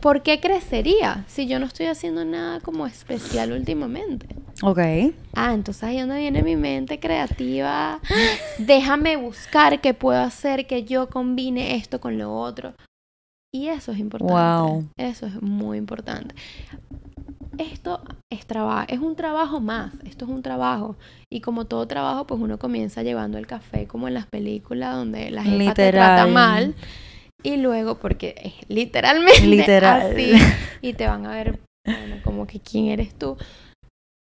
[0.00, 4.26] ¿por qué crecería si yo no estoy haciendo nada como especial últimamente?
[4.62, 4.78] Ok.
[5.34, 8.00] Ah, entonces ahí donde viene mi mente creativa.
[8.58, 12.74] Déjame buscar qué puedo hacer que yo combine esto con lo otro.
[13.50, 14.34] Y eso es importante.
[14.34, 14.88] Wow.
[14.98, 16.34] Eso es muy importante
[17.58, 18.00] esto
[18.32, 20.96] es trabajo, es un trabajo más, esto es un trabajo.
[21.30, 25.30] Y como todo trabajo, pues uno comienza llevando el café como en las películas donde
[25.30, 26.74] la gente te trata mal.
[27.42, 30.32] Y luego, porque es literalmente así,
[30.82, 31.60] y te van a ver
[32.24, 33.36] como que quién eres tú.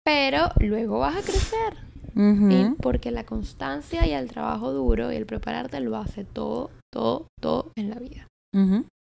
[0.03, 1.77] Pero luego vas a crecer.
[2.15, 7.27] y porque la constancia y el trabajo duro y el prepararte lo hace todo, todo,
[7.39, 8.27] todo en la vida.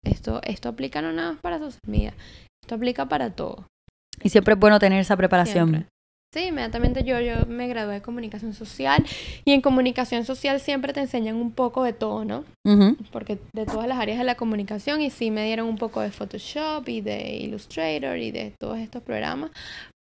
[0.04, 2.14] esto, esto aplica no nada más para social media,
[2.62, 3.64] esto aplica para todo.
[4.22, 5.86] Y siempre es bueno tener esa preparación.
[6.32, 9.04] Sí, inmediatamente yo, yo me gradué de comunicación social
[9.44, 12.44] y en comunicación social siempre te enseñan un poco de todo, ¿no?
[13.10, 16.12] Porque de todas las áreas de la comunicación y sí me dieron un poco de
[16.12, 19.50] Photoshop y de Illustrator y de todos estos programas.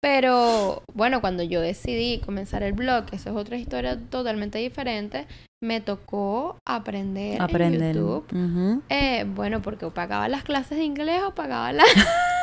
[0.02, 5.26] Pero bueno, cuando yo decidí comenzar el blog, eso es otra historia totalmente diferente,
[5.62, 7.96] me tocó aprender, aprender.
[7.96, 8.82] en YouTube.
[8.90, 11.86] Eh, bueno, porque o pagaba las clases de inglés o pagaba las...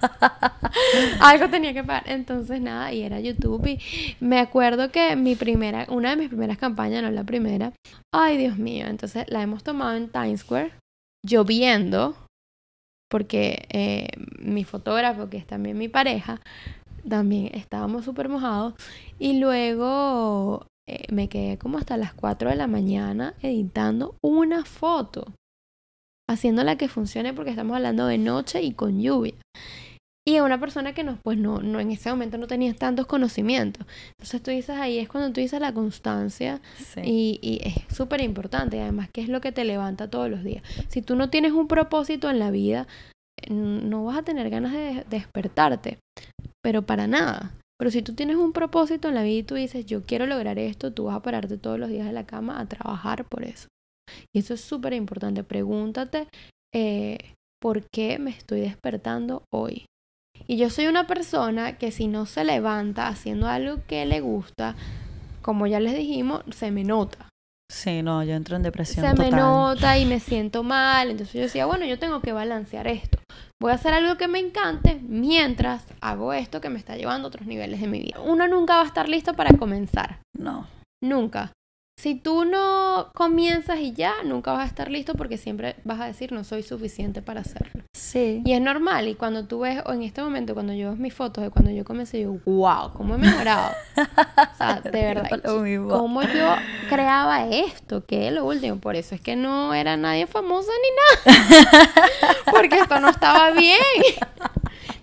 [1.20, 2.04] Algo tenía que pagar.
[2.06, 3.66] Entonces, nada, y era YouTube.
[3.66, 3.80] Y
[4.20, 7.72] me acuerdo que mi primera, una de mis primeras campañas, no la primera,
[8.12, 10.72] ay Dios mío, entonces la hemos tomado en Times Square,
[11.24, 12.16] lloviendo,
[13.10, 14.08] porque eh,
[14.38, 16.40] mi fotógrafo, que es también mi pareja,
[17.08, 18.74] también estábamos súper mojados.
[19.18, 25.32] Y luego eh, me quedé como hasta las 4 de la mañana editando una foto
[26.28, 29.34] haciéndola que funcione porque estamos hablando de noche y con lluvia
[30.30, 33.06] y a una persona que no, pues no, no, en ese momento no tenía tantos
[33.06, 33.86] conocimientos.
[34.12, 36.60] Entonces tú dices ahí, es cuando tú dices la constancia
[37.02, 40.62] y, y, es súper importante, además que es lo que te levanta todos los días.
[40.88, 42.86] Si tú no tienes un propósito en la vida,
[43.48, 45.98] no vas a tener ganas de despertarte,
[46.62, 47.54] pero para nada.
[47.78, 50.58] Pero si tú tienes un propósito en la vida y tú dices, yo quiero lograr
[50.58, 53.68] esto, tú vas a pararte todos los días de la cama a trabajar por eso.
[54.34, 55.44] Y eso es súper importante.
[55.44, 56.28] Pregúntate,
[56.74, 57.18] eh,
[57.60, 59.86] ¿por qué me estoy despertando hoy?
[60.50, 64.74] Y yo soy una persona que si no se levanta haciendo algo que le gusta,
[65.42, 67.28] como ya les dijimos, se me nota.
[67.70, 69.06] Sí, no, yo entro en depresión.
[69.06, 71.08] Se me nota y me siento mal.
[71.08, 73.20] Entonces yo decía, bueno, yo tengo que balancear esto.
[73.62, 77.28] Voy a hacer algo que me encante mientras hago esto que me está llevando a
[77.28, 78.18] otros niveles de mi vida.
[78.18, 80.18] Uno nunca va a estar listo para comenzar.
[80.36, 80.66] No.
[81.00, 81.52] Nunca.
[82.00, 86.06] Si tú no comienzas y ya, nunca vas a estar listo porque siempre vas a
[86.06, 87.82] decir no soy suficiente para hacerlo.
[87.92, 88.40] Sí.
[88.46, 89.06] Y es normal.
[89.06, 91.70] Y cuando tú ves, o en este momento, cuando yo veo mis fotos de cuando
[91.72, 93.72] yo comencé, yo, wow, cómo he mejorado.
[93.98, 95.28] o sea, de verdad.
[95.90, 96.56] Cómo yo
[96.88, 98.78] creaba esto, que es lo último.
[98.78, 102.34] Por eso es que no era nadie famosa ni nada.
[102.50, 103.76] porque esto no estaba bien.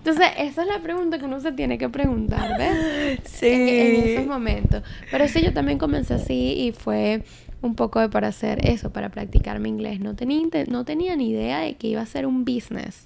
[0.07, 3.19] Entonces, esa es la pregunta que uno se tiene que preguntar, ¿ves?
[3.25, 3.47] Sí.
[3.47, 4.81] En, esos momentos.
[5.11, 7.23] Pero sí, yo también comencé así y fue
[7.61, 9.99] un poco de para hacer eso, para practicar mi inglés.
[9.99, 10.39] No tenía,
[10.69, 13.03] no tenía ni idea de que iba a ser un business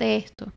[0.00, 0.50] de esto.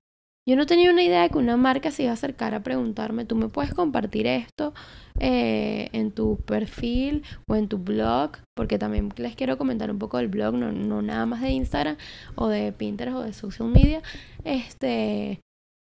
[0.47, 3.25] Yo no tenía una idea de que una marca se iba a acercar a preguntarme,
[3.25, 4.73] tú me puedes compartir esto
[5.19, 10.17] eh, en tu perfil o en tu blog, porque también les quiero comentar un poco
[10.17, 11.97] del blog, no, no nada más de Instagram
[12.35, 14.01] o de Pinterest o de social media.
[14.45, 15.41] Este,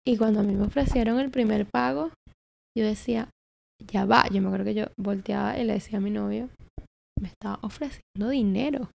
[0.07, 2.13] y cuando a mí me ofrecieron el primer pago,
[2.79, 3.29] yo decía,
[3.93, 4.29] ya va.
[4.29, 6.49] Yo me acuerdo que yo volteaba y le decía a mi novio,
[7.21, 8.91] me estaba ofreciendo dinero.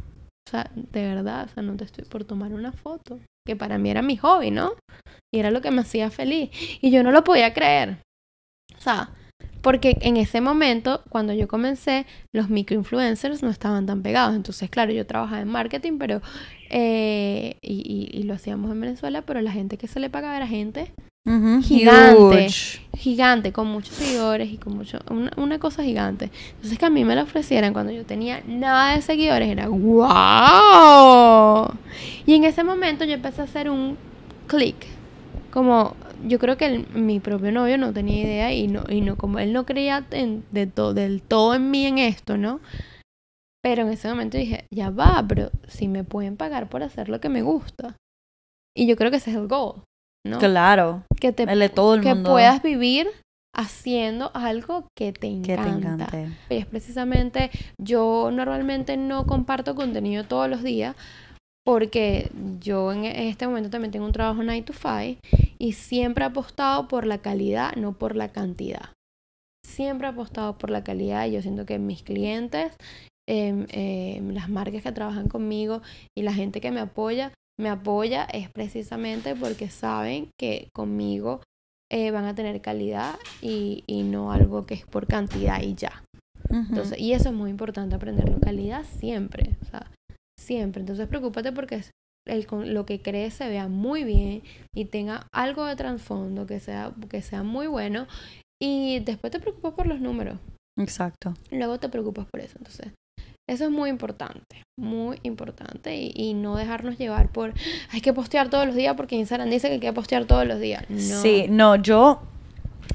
[0.00, 3.20] O sea, de verdad, o sea, no te estoy por tomar una foto.
[3.46, 4.72] Que para mí era mi hobby, ¿no?
[5.32, 6.50] Y era lo que me hacía feliz.
[6.80, 7.98] Y yo no lo podía creer.
[8.76, 9.10] O sea,
[9.66, 14.36] porque en ese momento, cuando yo comencé, los microinfluencers no estaban tan pegados.
[14.36, 16.22] Entonces, claro, yo trabajaba en marketing, pero
[16.70, 20.92] eh, y, lo hacíamos en Venezuela, pero la gente que se le pagaba era gente
[21.64, 22.46] gigante,
[22.96, 26.30] gigante, con muchos seguidores y con mucho, una, cosa gigante.
[26.54, 30.06] Entonces que a mí me la ofrecieran cuando yo tenía nada de seguidores, era wow.
[32.24, 33.96] Y en ese momento yo empecé a hacer un
[34.46, 34.76] clic,
[35.56, 39.38] como yo creo que mi propio novio no tenía idea y no, y no como
[39.38, 42.60] él no creía en, de del todo en mí en esto, ¿no?
[43.62, 47.20] Pero en ese momento dije, ya va, pero si me pueden pagar por hacer lo
[47.20, 47.96] que me gusta.
[48.76, 49.82] Y yo creo que ese es el goal,
[50.26, 50.38] ¿no?
[50.40, 51.04] Claro.
[51.18, 53.08] Que te todo el que puedas vivir
[53.54, 56.04] haciendo algo que te encanta.
[56.10, 57.50] Que te Y es precisamente,
[57.82, 60.96] yo normalmente no comparto contenido todos los días
[61.66, 65.18] porque yo en este momento también tengo un trabajo 9 to 5
[65.58, 68.90] y siempre he apostado por la calidad, no por la cantidad.
[69.66, 72.72] Siempre he apostado por la calidad y yo siento que mis clientes
[73.28, 75.82] eh, las marcas que trabajan conmigo
[76.16, 81.40] y la gente que me apoya, me apoya es precisamente porque saben que conmigo
[81.90, 86.04] eh, van a tener calidad y, y, no algo que es por cantidad y ya.
[86.48, 88.38] Entonces, y eso es muy importante aprenderlo.
[88.38, 89.90] Calidad siempre, o sea,
[90.38, 90.80] siempre.
[90.80, 91.82] Entonces, preocúpate porque
[92.26, 94.42] el, lo que crees se vea muy bien
[94.74, 98.06] y tenga algo de trasfondo, que sea, que sea muy bueno.
[98.60, 100.38] Y después te preocupas por los números.
[100.78, 101.34] Exacto.
[101.50, 102.56] Luego te preocupas por eso.
[102.58, 102.92] Entonces,
[103.48, 107.54] eso es muy importante, muy importante y, no dejarnos llevar por
[107.92, 110.58] hay que postear todos los días porque Instagram dice que hay que postear todos los
[110.58, 110.84] días.
[110.88, 111.22] No.
[111.22, 112.22] Sí, no, yo,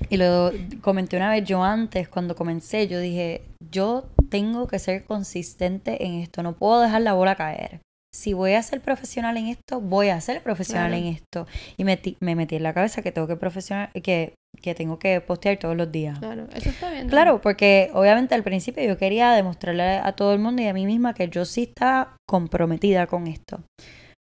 [0.10, 0.52] y lo
[0.82, 6.14] comenté una vez, yo antes, cuando comencé, yo dije, yo tengo que ser consistente en
[6.16, 7.82] esto, no puedo dejar la bola caer.
[8.14, 11.02] si voy a ser profesional en esto, voy a ser profesional Claro.
[11.06, 11.48] en esto.
[11.78, 15.22] Y metí- me metí en la cabeza que tengo que profesional, que, que tengo que
[15.22, 16.20] postear todos los días.
[16.20, 17.08] Claro, eso está bien.
[17.08, 20.86] Claro, porque obviamente al principio yo quería demostrarle a todo el mundo y a mí
[20.86, 23.64] misma que yo sí estaba comprometida con esto.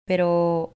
[0.06, 0.72] Pero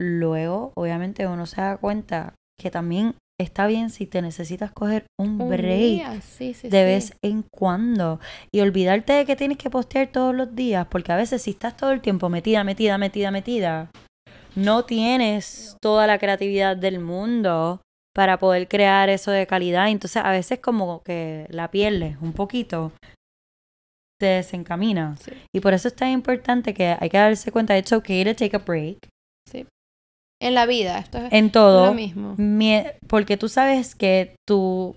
[0.00, 5.40] luego, obviamente, uno se da cuenta que también está bien si te necesitas coger un,
[5.40, 6.84] Un break sí, sí, de sí.
[6.84, 8.20] vez en cuando
[8.50, 11.76] y olvidarte de que tienes que postear todos los días, porque a veces si estás
[11.76, 13.90] todo el tiempo metida, metida, metida, metida,
[14.54, 17.80] no tienes toda la creatividad del mundo
[18.14, 19.88] para poder crear eso de calidad.
[19.88, 22.92] Entonces a veces como que la pierdes un poquito,
[24.20, 25.16] te desencamina.
[25.54, 28.54] Y por eso es tan importante que hay que darse cuenta, it's okay to take
[28.54, 29.08] a break.
[30.42, 31.86] En la vida, esto es en todo.
[31.86, 32.36] lo mismo.
[33.06, 34.94] Porque tú sabes que tu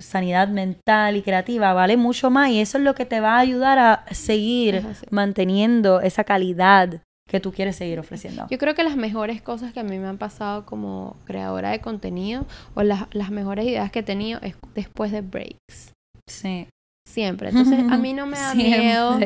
[0.00, 3.40] sanidad mental y creativa vale mucho más y eso es lo que te va a
[3.40, 8.46] ayudar a seguir manteniendo esa calidad que tú quieres seguir ofreciendo.
[8.50, 11.80] Yo creo que las mejores cosas que a mí me han pasado como creadora de
[11.80, 15.92] contenido o las, las mejores ideas que he tenido es después de breaks.
[16.26, 16.68] Sí.
[17.08, 17.50] Siempre.
[17.50, 19.18] Entonces, a mí no me da miedo.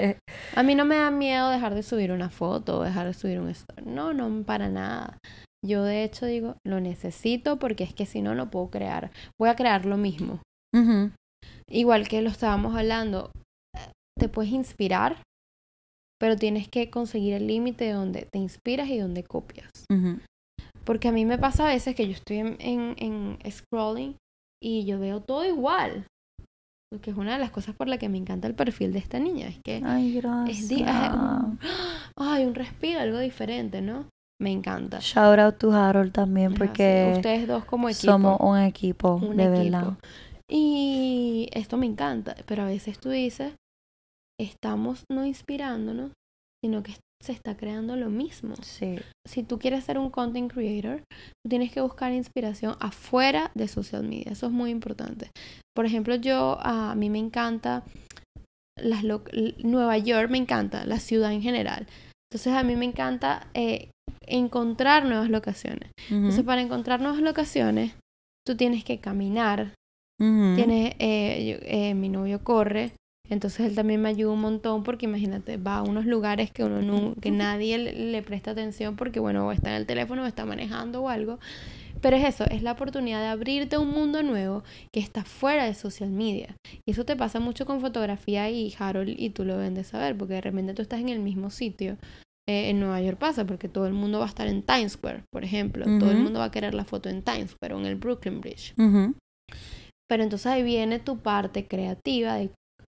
[0.54, 3.38] A mí no me da miedo dejar de subir una foto o dejar de subir
[3.38, 3.82] un story.
[3.84, 5.18] No, no, para nada.
[5.64, 9.10] Yo de hecho digo, lo necesito porque es que si no, no puedo crear.
[9.38, 10.40] Voy a crear lo mismo.
[11.68, 13.30] Igual que lo estábamos hablando,
[14.18, 15.22] te puedes inspirar,
[16.18, 19.70] pero tienes que conseguir el límite de donde te inspiras y donde copias.
[20.84, 24.16] Porque a mí me pasa a veces que yo estoy en, en, en scrolling
[24.62, 26.06] y yo veo todo igual.
[27.02, 29.20] Que es una de las cosas por la que me encanta el perfil de esta
[29.20, 29.46] niña.
[29.48, 30.58] Es que Ay, gracias.
[30.58, 31.58] es un,
[32.16, 34.06] ay, un respiro, algo diferente, ¿no?
[34.40, 35.00] Me encanta.
[35.00, 38.12] Shout out to Harold también porque ustedes dos como equipo.
[38.12, 39.62] somos un equipo, un de equipo.
[39.62, 39.98] verdad.
[40.48, 43.52] Y esto me encanta, pero a veces tú dices,
[44.40, 46.12] estamos no inspirándonos,
[46.64, 48.54] sino que se está creando lo mismo.
[48.62, 48.98] Sí.
[49.28, 51.02] Si tú quieres ser un content creator,
[51.44, 54.32] tú tienes que buscar inspiración afuera de social media.
[54.32, 55.30] Eso es muy importante.
[55.76, 57.84] Por ejemplo, yo, a mí me encanta
[58.76, 61.86] las Nueva York, me encanta, la ciudad en general.
[62.32, 63.90] Entonces a mí me encanta eh,
[64.30, 65.90] encontrar nuevas locaciones.
[66.10, 67.92] Entonces para encontrar nuevas locaciones,
[68.46, 69.74] tú tienes que caminar.
[70.56, 72.92] Tienes, eh, yo- eh, mi novio corre,
[73.28, 76.82] entonces él también me ayuda un montón porque imagínate, va a unos lugares que uno
[76.82, 80.26] no, que nadie le, le presta atención porque bueno, o está en el teléfono o
[80.26, 81.38] está manejando o algo.
[82.00, 84.62] Pero es eso, es la oportunidad de abrirte un mundo nuevo
[84.92, 86.56] que está fuera de social media.
[86.86, 90.16] Y eso te pasa mucho con fotografía y Harold y tú lo deben de saber
[90.16, 91.98] porque de repente tú estás en el mismo sitio.
[92.50, 95.22] Eh, en Nueva York pasa porque todo el mundo va a estar en Times Square,
[95.30, 95.84] por ejemplo.
[96.00, 98.40] Todo el mundo va a querer la foto en Times Square o en el Brooklyn
[98.40, 98.74] Bridge.
[98.76, 99.14] Ujú.
[100.08, 102.50] Pero entonces ahí viene tu parte creativa de,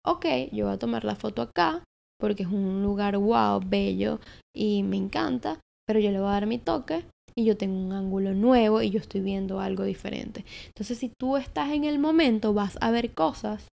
[0.05, 1.85] ok, yo voy a tomar la foto acá
[2.19, 4.19] porque es un lugar wow, bello
[4.53, 7.93] y me encanta, pero yo le voy a dar mi toque y yo tengo un
[7.93, 10.43] ángulo nuevo y yo estoy viendo algo diferente.
[10.67, 13.67] Entonces si tú estás en el momento vas a ver cosas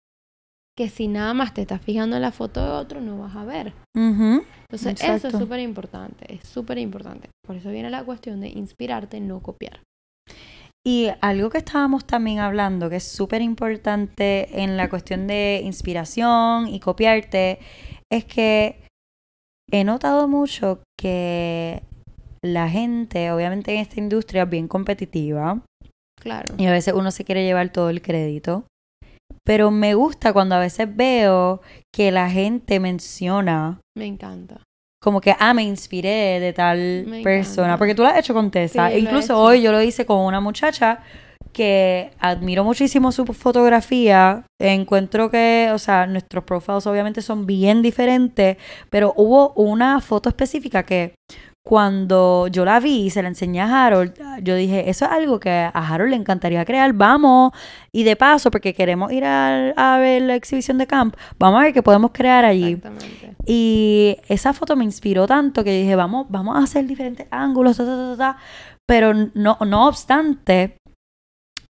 [0.82, 3.45] que si nada más te estás fijando en la foto de otro no vas a
[3.45, 3.73] ver.
[3.95, 7.29] Entonces eso es súper importante, es súper importante.
[7.45, 9.82] Por eso viene la cuestión de inspirarte, no copiar.
[10.84, 16.67] Y algo que estábamos también hablando, que es súper importante en la cuestión de inspiración
[16.67, 17.59] y copiarte,
[18.11, 18.82] es que
[19.71, 21.84] he notado mucho que
[22.43, 25.61] la gente, obviamente en esta industria es bien competitiva,
[26.19, 26.55] Claro.
[26.57, 28.65] y a veces uno se quiere llevar todo el crédito,
[29.45, 31.61] pero me gusta cuando a veces veo
[31.93, 34.61] que la gente menciona Me encanta.
[35.01, 37.67] como que, ah, me inspiré de tal Me persona.
[37.69, 37.77] encanta.
[37.79, 38.89] Porque tú lo has hecho con Tessa.
[38.91, 40.99] Sí, Incluso hoy yo lo hice con una muchacha
[41.53, 44.45] que admiro muchísimo su fotografía.
[44.59, 48.57] Encuentro que, o sea, nuestros profiles obviamente son bien diferentes,
[48.89, 51.15] pero hubo una foto específica que
[51.64, 55.39] cuando yo la vi y se la enseñé a Harold, yo dije, eso es algo
[55.39, 57.51] que a Harold le encantaría crear, vamos.
[57.91, 61.74] Y de paso, porque queremos ir a, ver la exhibición de camp, vamos a ver
[61.74, 62.74] qué podemos crear allí.
[62.74, 63.36] Exactamente.
[63.45, 67.86] Y esa foto me inspiró tanto que dije, vamos, vamos a hacer diferentes ángulos, ta,
[67.86, 68.38] ta, ta, ta.
[68.86, 70.78] pero no, no obstante,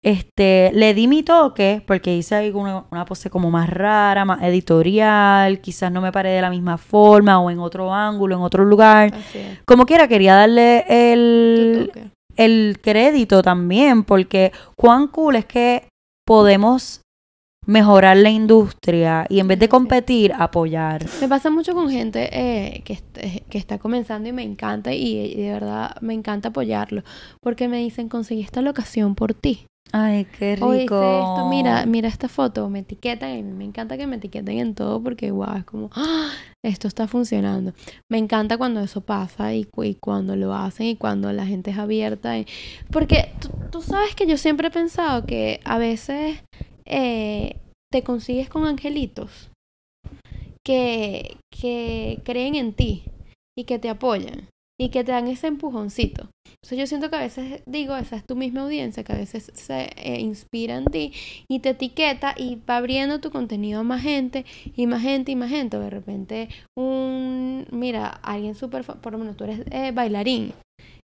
[0.03, 4.41] este, le di mi toque porque hice ahí una, una pose como más rara, más
[4.43, 8.63] editorial, quizás no me paré de la misma forma o en otro ángulo, en otro
[8.63, 9.13] lugar.
[9.65, 15.89] Como quiera, quería darle el, el crédito también, porque cuán cool es que
[16.25, 17.01] podemos
[17.65, 21.05] mejorar la industria y en vez de competir, apoyar.
[21.19, 25.17] Me pasa mucho con gente eh, que, eh, que está comenzando y me encanta y,
[25.17, 27.03] y de verdad me encanta apoyarlo
[27.41, 29.65] porque me dicen conseguí esta locación por ti.
[29.93, 30.95] Ay, qué rico.
[31.01, 35.01] Esto, mira, mira esta foto, me etiquetan y me encanta que me etiqueten en todo
[35.01, 36.31] porque wow, es como, "Ah,
[36.63, 37.73] esto está funcionando.
[38.11, 41.71] Me encanta cuando eso pasa y, cu- y cuando lo hacen y cuando la gente
[41.71, 42.37] es abierta.
[42.37, 42.45] y-
[42.91, 46.43] Porque tú, tú sabes que yo siempre he pensado que a veces
[46.85, 47.55] eh,
[47.91, 49.49] te consigues con angelitos
[50.65, 53.03] que, que creen en ti
[53.57, 54.47] y que te apoyan
[54.79, 56.29] y que te dan ese empujoncito.
[56.47, 59.51] Entonces yo siento que a veces digo, esa es tu misma audiencia, que a veces
[59.53, 61.13] se eh, inspira en ti
[61.49, 65.35] y te etiqueta y va abriendo tu contenido a más gente y más gente y
[65.35, 65.79] más gente.
[65.79, 70.53] De repente un, mira, alguien súper, por lo menos tú eres eh, bailarín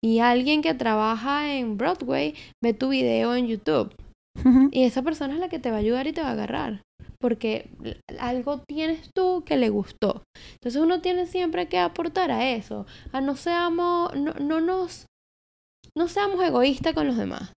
[0.03, 3.95] y alguien que trabaja en Broadway ve tu video en YouTube
[4.71, 6.81] y esa persona es la que te va a ayudar y te va a agarrar.
[7.25, 7.71] Porque
[8.19, 10.21] algo tienes tú que le gustó.
[10.53, 12.85] Entonces uno tiene siempre que aportar a eso.
[13.13, 15.07] A no seamos, no, no nos,
[15.97, 17.51] no seamos egoístas con los demás.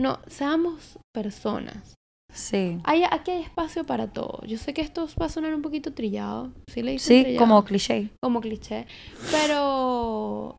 [0.00, 1.94] No, seamos personas.
[2.32, 2.78] Sí.
[2.84, 4.40] Hay, aquí hay espacio para todo.
[4.46, 6.50] Yo sé que esto va a sonar un poquito trillado.
[6.72, 7.46] Sí, le dicen Sí, trillado?
[7.46, 8.08] como cliché.
[8.22, 8.86] como cliché.
[9.30, 10.56] Pero,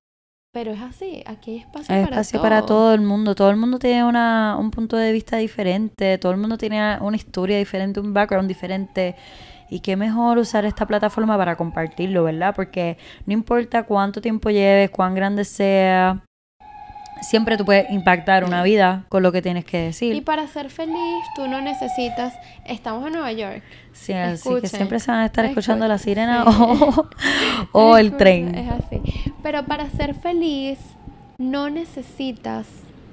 [0.54, 1.24] pero es así.
[1.26, 2.44] Aquí hay espacio, Hay para, espacio todo.
[2.44, 3.34] para todo el mundo.
[3.36, 6.18] Todo el mundo tiene una, un punto de vista diferente.
[6.20, 9.16] Todo el mundo tiene una historia diferente, un background diferente.
[9.70, 12.54] Y qué mejor usar esta plataforma para compartirlo, ¿verdad?
[12.56, 16.24] Porque no importa cuánto tiempo lleves, cuán grande sea,
[17.24, 20.24] siempre tú puedes impactar una vida con lo que tienes que Y decir.
[20.24, 22.34] para ser feliz, tú no necesitas.
[22.66, 23.64] Estamos en Nueva York.
[23.94, 26.58] Sí, así que siempre se van a estar escuchando la sirena sí.
[26.60, 27.10] o,
[27.72, 28.56] o el tren.
[28.56, 29.02] Es así.
[29.42, 30.80] Pero para ser feliz,
[31.38, 32.68] no necesitas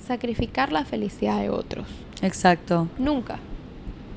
[0.07, 1.87] sacrificar la felicidad de otros.
[2.23, 2.89] Exacto.
[2.99, 3.39] Nunca.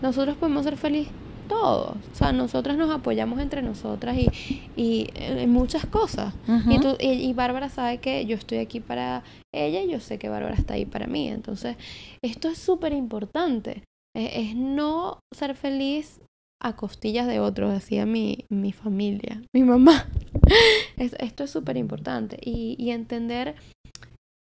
[0.01, 1.13] Nosotros podemos ser felices
[1.53, 1.95] todos.
[2.11, 4.27] O sea, nosotras nos apoyamos entre nosotras y,
[4.75, 6.33] y en muchas cosas.
[6.69, 9.23] Y, tú, y, y Bárbara sabe que yo estoy aquí para
[9.53, 11.27] ella y yo sé que Bárbara está ahí para mí.
[11.29, 11.77] Entonces,
[12.23, 13.83] esto es súper importante.
[14.15, 16.19] Es, es no ser feliz
[16.61, 20.07] a costillas de otros, decía mi, mi familia, mi mamá.
[20.97, 22.37] Es- esto es súper importante.
[22.41, 23.55] Y, y entender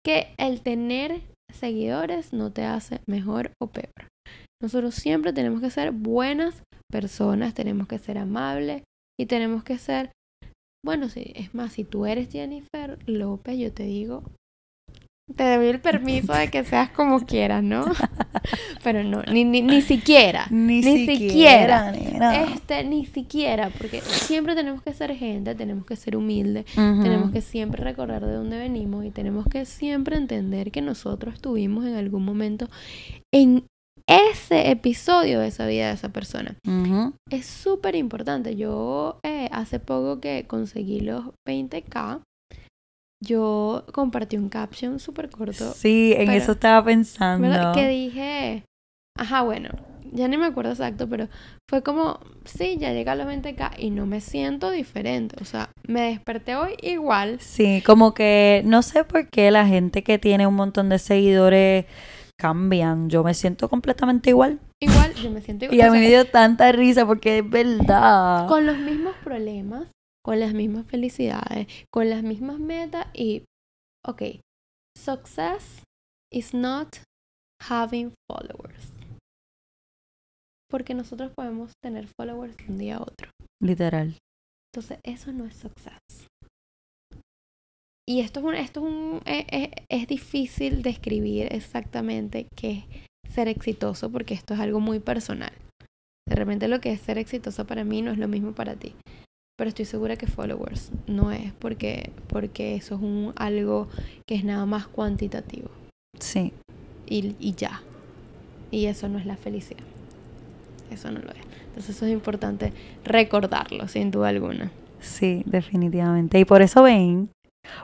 [0.05, 4.09] que el tener seguidores no te hace mejor o peor.
[4.63, 6.63] Nosotros siempre tenemos que ser buenas
[6.93, 8.83] personas, tenemos que ser amables
[9.19, 10.11] y tenemos que ser
[10.85, 14.25] bueno, sí, es más, si tú eres Jennifer López, yo te digo,
[15.37, 17.85] te doy el permiso de que seas como quieras, ¿no?
[18.83, 20.47] Pero no, ni, ni, ni siquiera.
[20.51, 21.93] Ni, Ni siquiera, siquiera.
[21.93, 22.45] nena.
[22.47, 27.43] Este, ni siquiera, porque siempre tenemos que ser gente, tenemos que ser humildes, tenemos que
[27.43, 32.25] siempre recordar de dónde venimos y tenemos que siempre entender que nosotros estuvimos en algún
[32.25, 32.69] momento
[33.33, 33.65] en
[34.31, 36.57] ese episodio de esa vida de esa persona.
[37.31, 38.57] Es súper importante.
[38.57, 42.21] Yo eh, hace poco que conseguí los 20k,
[43.25, 45.73] yo compartí un caption súper corto.
[45.73, 47.49] Sí, en pero- eso estaba pensando.
[47.49, 47.75] ¿verdad?
[47.75, 48.65] Que dije,
[49.17, 49.71] ajá, bueno,
[50.13, 51.29] ya ni me acuerdo exacto, pero
[51.71, 55.37] fue como, sí, ya llegué a los 20k y no me siento diferente.
[55.41, 57.39] O sea, me desperté hoy igual.
[57.41, 61.87] Sí, como que no sé por qué la gente que tiene un montón de seguidores
[62.43, 63.09] cambian.
[63.09, 64.59] Yo me siento completamente igual.
[64.81, 65.79] Igual, yo me siento igual.
[65.79, 68.49] Y a mí me dio tanta risa porque es verdad.
[68.49, 69.87] con los mismos problemas,
[70.25, 73.45] con las mismas felicidades, con las mismas metas y,
[74.05, 74.23] ok,
[74.99, 75.85] success
[76.33, 76.97] is not
[77.63, 78.91] having followers.
[80.69, 83.31] Porque nosotros podemos tener followers de un día a otro.
[83.63, 84.17] Literal.
[84.75, 86.27] Entonces, eso no es success.
[88.09, 92.85] Y esto es un, esto es un, es, es- es difícil describir exactamente qué
[93.27, 95.53] es ser exitoso porque esto es algo muy personal.
[96.29, 98.95] De repente lo que es ser exitoso para mí no es lo mismo para ti.
[99.59, 103.89] Pero estoy segura que followers no es porque, porque eso es un, algo
[104.27, 105.69] que es nada más cuantitativo.
[106.19, 106.53] Sí.
[107.07, 107.83] Y, y ya.
[108.71, 109.85] Y eso no es la felicidad.
[110.91, 111.39] Eso no lo es.
[111.69, 112.73] Entonces eso es importante
[113.05, 114.71] recordarlo, sin duda alguna.
[115.01, 116.39] Sí, definitivamente.
[116.41, 117.29] Y por eso ven,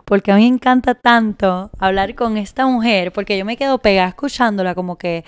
[0.04, 4.08] porque a mí me encanta tanto hablar con esta mujer, porque yo me quedo pegada
[4.08, 5.24] escuchándola como que,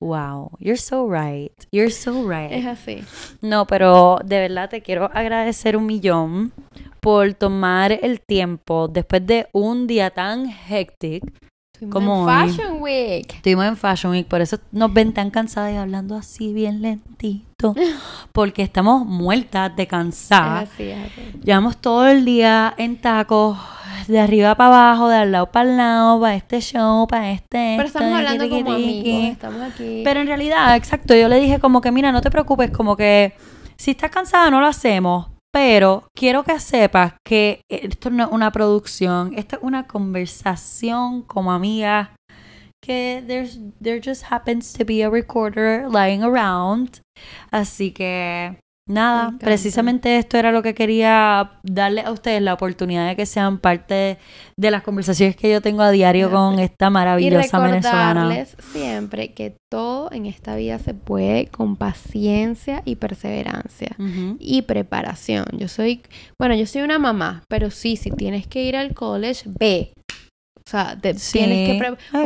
[0.00, 2.52] wow, you're so right, you're so right.
[2.52, 3.04] Es así.
[3.40, 6.52] No, pero de verdad te quiero agradecer un millón
[7.00, 11.22] por tomar el tiempo después de un día tan hectic.
[11.72, 12.48] Estuvimos Como en hoy.
[12.48, 13.34] Fashion Week.
[13.34, 17.45] Estuvimos en Fashion Week, por eso nos ven tan cansadas y hablando así bien lentito,
[18.32, 20.60] porque estamos muertas de Es cansada.
[20.60, 21.40] así, es así.
[21.42, 23.58] Llevamos todo el día en tacos,
[24.08, 27.74] de arriba para abajo, de al lado para el lado, para este show, para este.
[27.76, 30.02] Pero esto, estamos hablando como amigos, estamos aquí.
[30.04, 33.34] Pero en realidad, exacto, yo le dije como que, mira, no te preocupes, como que
[33.76, 38.52] si estás cansada no lo hacemos, pero quiero que sepas que esto no es una
[38.52, 42.10] producción, esto es una conversación como amigas,
[42.86, 47.00] que there's, there just happens to be a recorder lying around.
[47.50, 48.58] Así que,
[48.88, 53.58] nada, precisamente esto era lo que quería darle a ustedes la oportunidad de que sean
[53.58, 54.18] parte
[54.56, 58.28] de las conversaciones que yo tengo a diario con esta y maravillosa venezolana.
[58.28, 63.96] recordarles siempre que todo en esta vida se puede con paciencia y perseverancia.
[64.38, 65.46] Y preparación.
[65.52, 66.02] Yo soy,
[66.38, 69.92] bueno, yo soy una mamá, pero sí, si tienes que ir al college, ve.
[70.66, 71.74] O sea, te- Sí, tienes que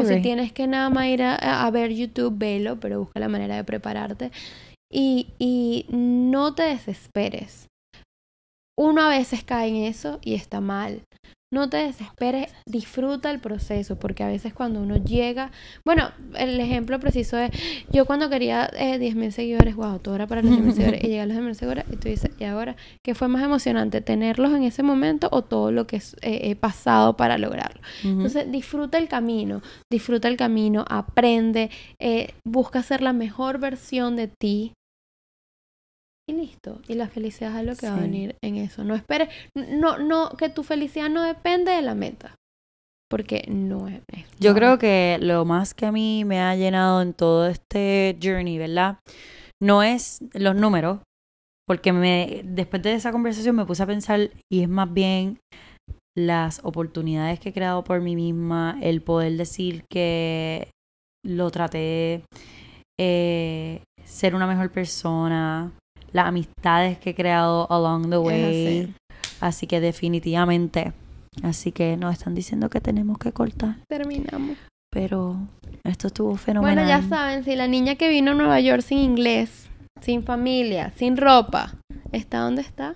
[0.00, 1.34] o si tienes que nada más ir a,
[1.66, 4.30] a ver YouTube, velo, pero busca la manera de prepararte.
[4.90, 7.66] Y, y no te desesperes.
[8.80, 11.02] Uno a veces cae en eso y está mal.
[11.52, 15.50] No te desesperes, disfruta el proceso, porque a veces cuando uno llega,
[15.84, 17.50] bueno, el ejemplo preciso es,
[17.92, 21.20] yo cuando quería eh, 10.000 seguidores, wow, todo era para los 10.000 seguidores, y llegué
[21.20, 22.74] a los 10.000 seguidores, y tú dices, ¿y ahora
[23.04, 27.18] qué fue más emocionante, tenerlos en ese momento o todo lo que eh, he pasado
[27.18, 27.82] para lograrlo?
[28.02, 29.60] Entonces, disfruta el camino,
[29.92, 31.68] disfruta el camino, aprende,
[31.98, 34.72] eh, busca ser la mejor versión de ti.
[36.30, 36.80] Y listo.
[36.86, 38.84] Y la felicidad es lo que va a venir en eso.
[38.84, 42.34] No esperes, no, no, que tu felicidad no depende de la meta.
[43.10, 44.00] Porque no es.
[44.12, 44.56] es- Yo no.
[44.56, 48.98] creo que lo más que a mí me ha llenado en todo este journey, ¿verdad?
[49.60, 51.00] No es los números,
[51.66, 55.38] porque me, después de esa conversación me puse a pensar y es más bien
[56.16, 60.70] las oportunidades que he creado por mí misma, el poder decir que
[61.26, 62.22] lo traté,
[63.00, 65.72] eh, ser una mejor persona,
[66.12, 68.44] las amistades que he creado along the way.
[68.84, 68.94] así.
[69.40, 70.92] Así que definitivamente.
[71.42, 73.76] Así que nos están diciendo que tenemos que cortar.
[73.88, 74.56] Terminamos.
[74.92, 75.36] Pero
[75.84, 76.74] esto estuvo fenomenal.
[76.84, 79.68] Bueno, ya saben, si la niña que vino a Nueva York sin inglés,
[80.00, 81.74] sin familia, sin ropa,
[82.10, 82.94] está donde está,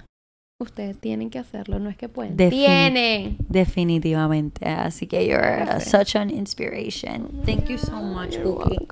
[0.61, 2.37] ustedes tienen que hacerlo, no es que pueden.
[2.37, 3.37] Defin- Tienen.
[3.49, 4.67] Definitivamente.
[4.69, 7.43] Así que you're uh, such an inspiration.
[7.47, 8.87] Thank you so much, Cookie.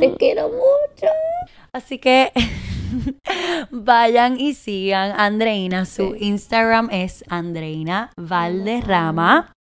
[0.00, 1.06] Te quiero mucho.
[1.72, 2.32] Así que
[3.70, 5.84] vayan y sigan a Andreina.
[5.84, 6.14] Su.
[6.18, 9.52] Instagram es Andreina Valderrama.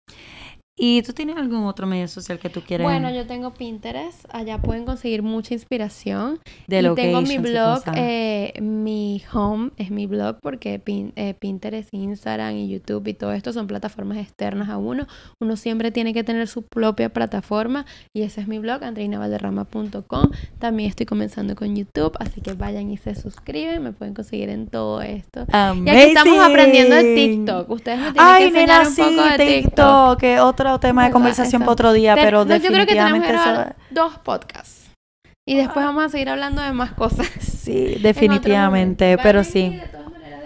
[0.84, 2.84] ¿Y tú tienes algún otro medio social que tú quieres?
[2.84, 6.40] Bueno, yo tengo Pinterest, allá pueden conseguir mucha inspiración.
[6.68, 11.94] de y tengo mi blog, eh, mi home es mi blog porque Pin- eh, Pinterest,
[11.94, 15.06] Instagram y YouTube y todo esto son plataformas externas a uno.
[15.40, 20.32] Uno siempre tiene que tener su propia plataforma y ese es mi blog, andreinavalderrama.com.
[20.60, 24.66] También estoy comenzando con YouTube, así que vayan y se suscriben, me pueden conseguir en
[24.68, 25.46] todo esto.
[25.52, 27.46] Y aquí estamos aprendiendo de Amazing.
[27.46, 27.70] TikTok.
[27.70, 29.64] Ustedes me tienen Ay, que enseñar nena, un sí, poco de TikTok.
[29.64, 30.40] TikTok, que
[30.76, 33.72] otro tema de conversación para otro día, Ten- pero no, yo creo que tenemos definitivamente
[33.72, 34.90] eso- dos podcasts.
[35.48, 37.28] Y después vamos a seguir hablando de más cosas.
[37.62, 39.60] Sí, definitivamente, pero sí.
[39.60, 40.42] y de todas maneras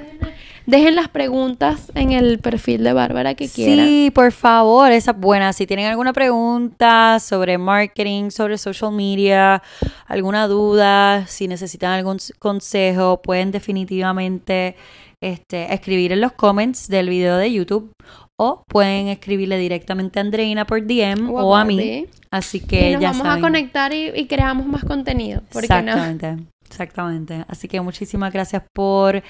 [0.68, 3.86] dejen- las preguntas en el perfil de Bárbara que quieran.
[3.86, 5.54] Sí, por favor, esa es buena.
[5.54, 9.62] Si tienen alguna pregunta sobre marketing, sobre social media,
[10.08, 14.76] alguna duda, si necesitan algún consejo, pueden definitivamente
[15.22, 17.92] este, escribir en los comments del video de YouTube
[18.38, 22.06] o pueden escribirle directamente a Andreina por DM o, a mí.
[22.32, 23.44] Así que Y nos ya vamos saben.
[23.44, 25.42] a conectar y, y creamos más contenido.
[25.52, 25.92] ¿Por qué no?
[25.92, 26.38] Exactamente,
[26.70, 27.46] exactamente.
[27.48, 29.24] Así que muchísimas gracias por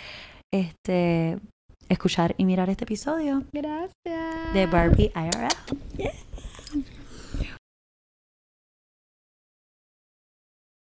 [0.51, 1.37] este
[1.87, 4.53] escuchar y mirar este episodio Gracias.
[4.53, 6.09] de Barbie IRL.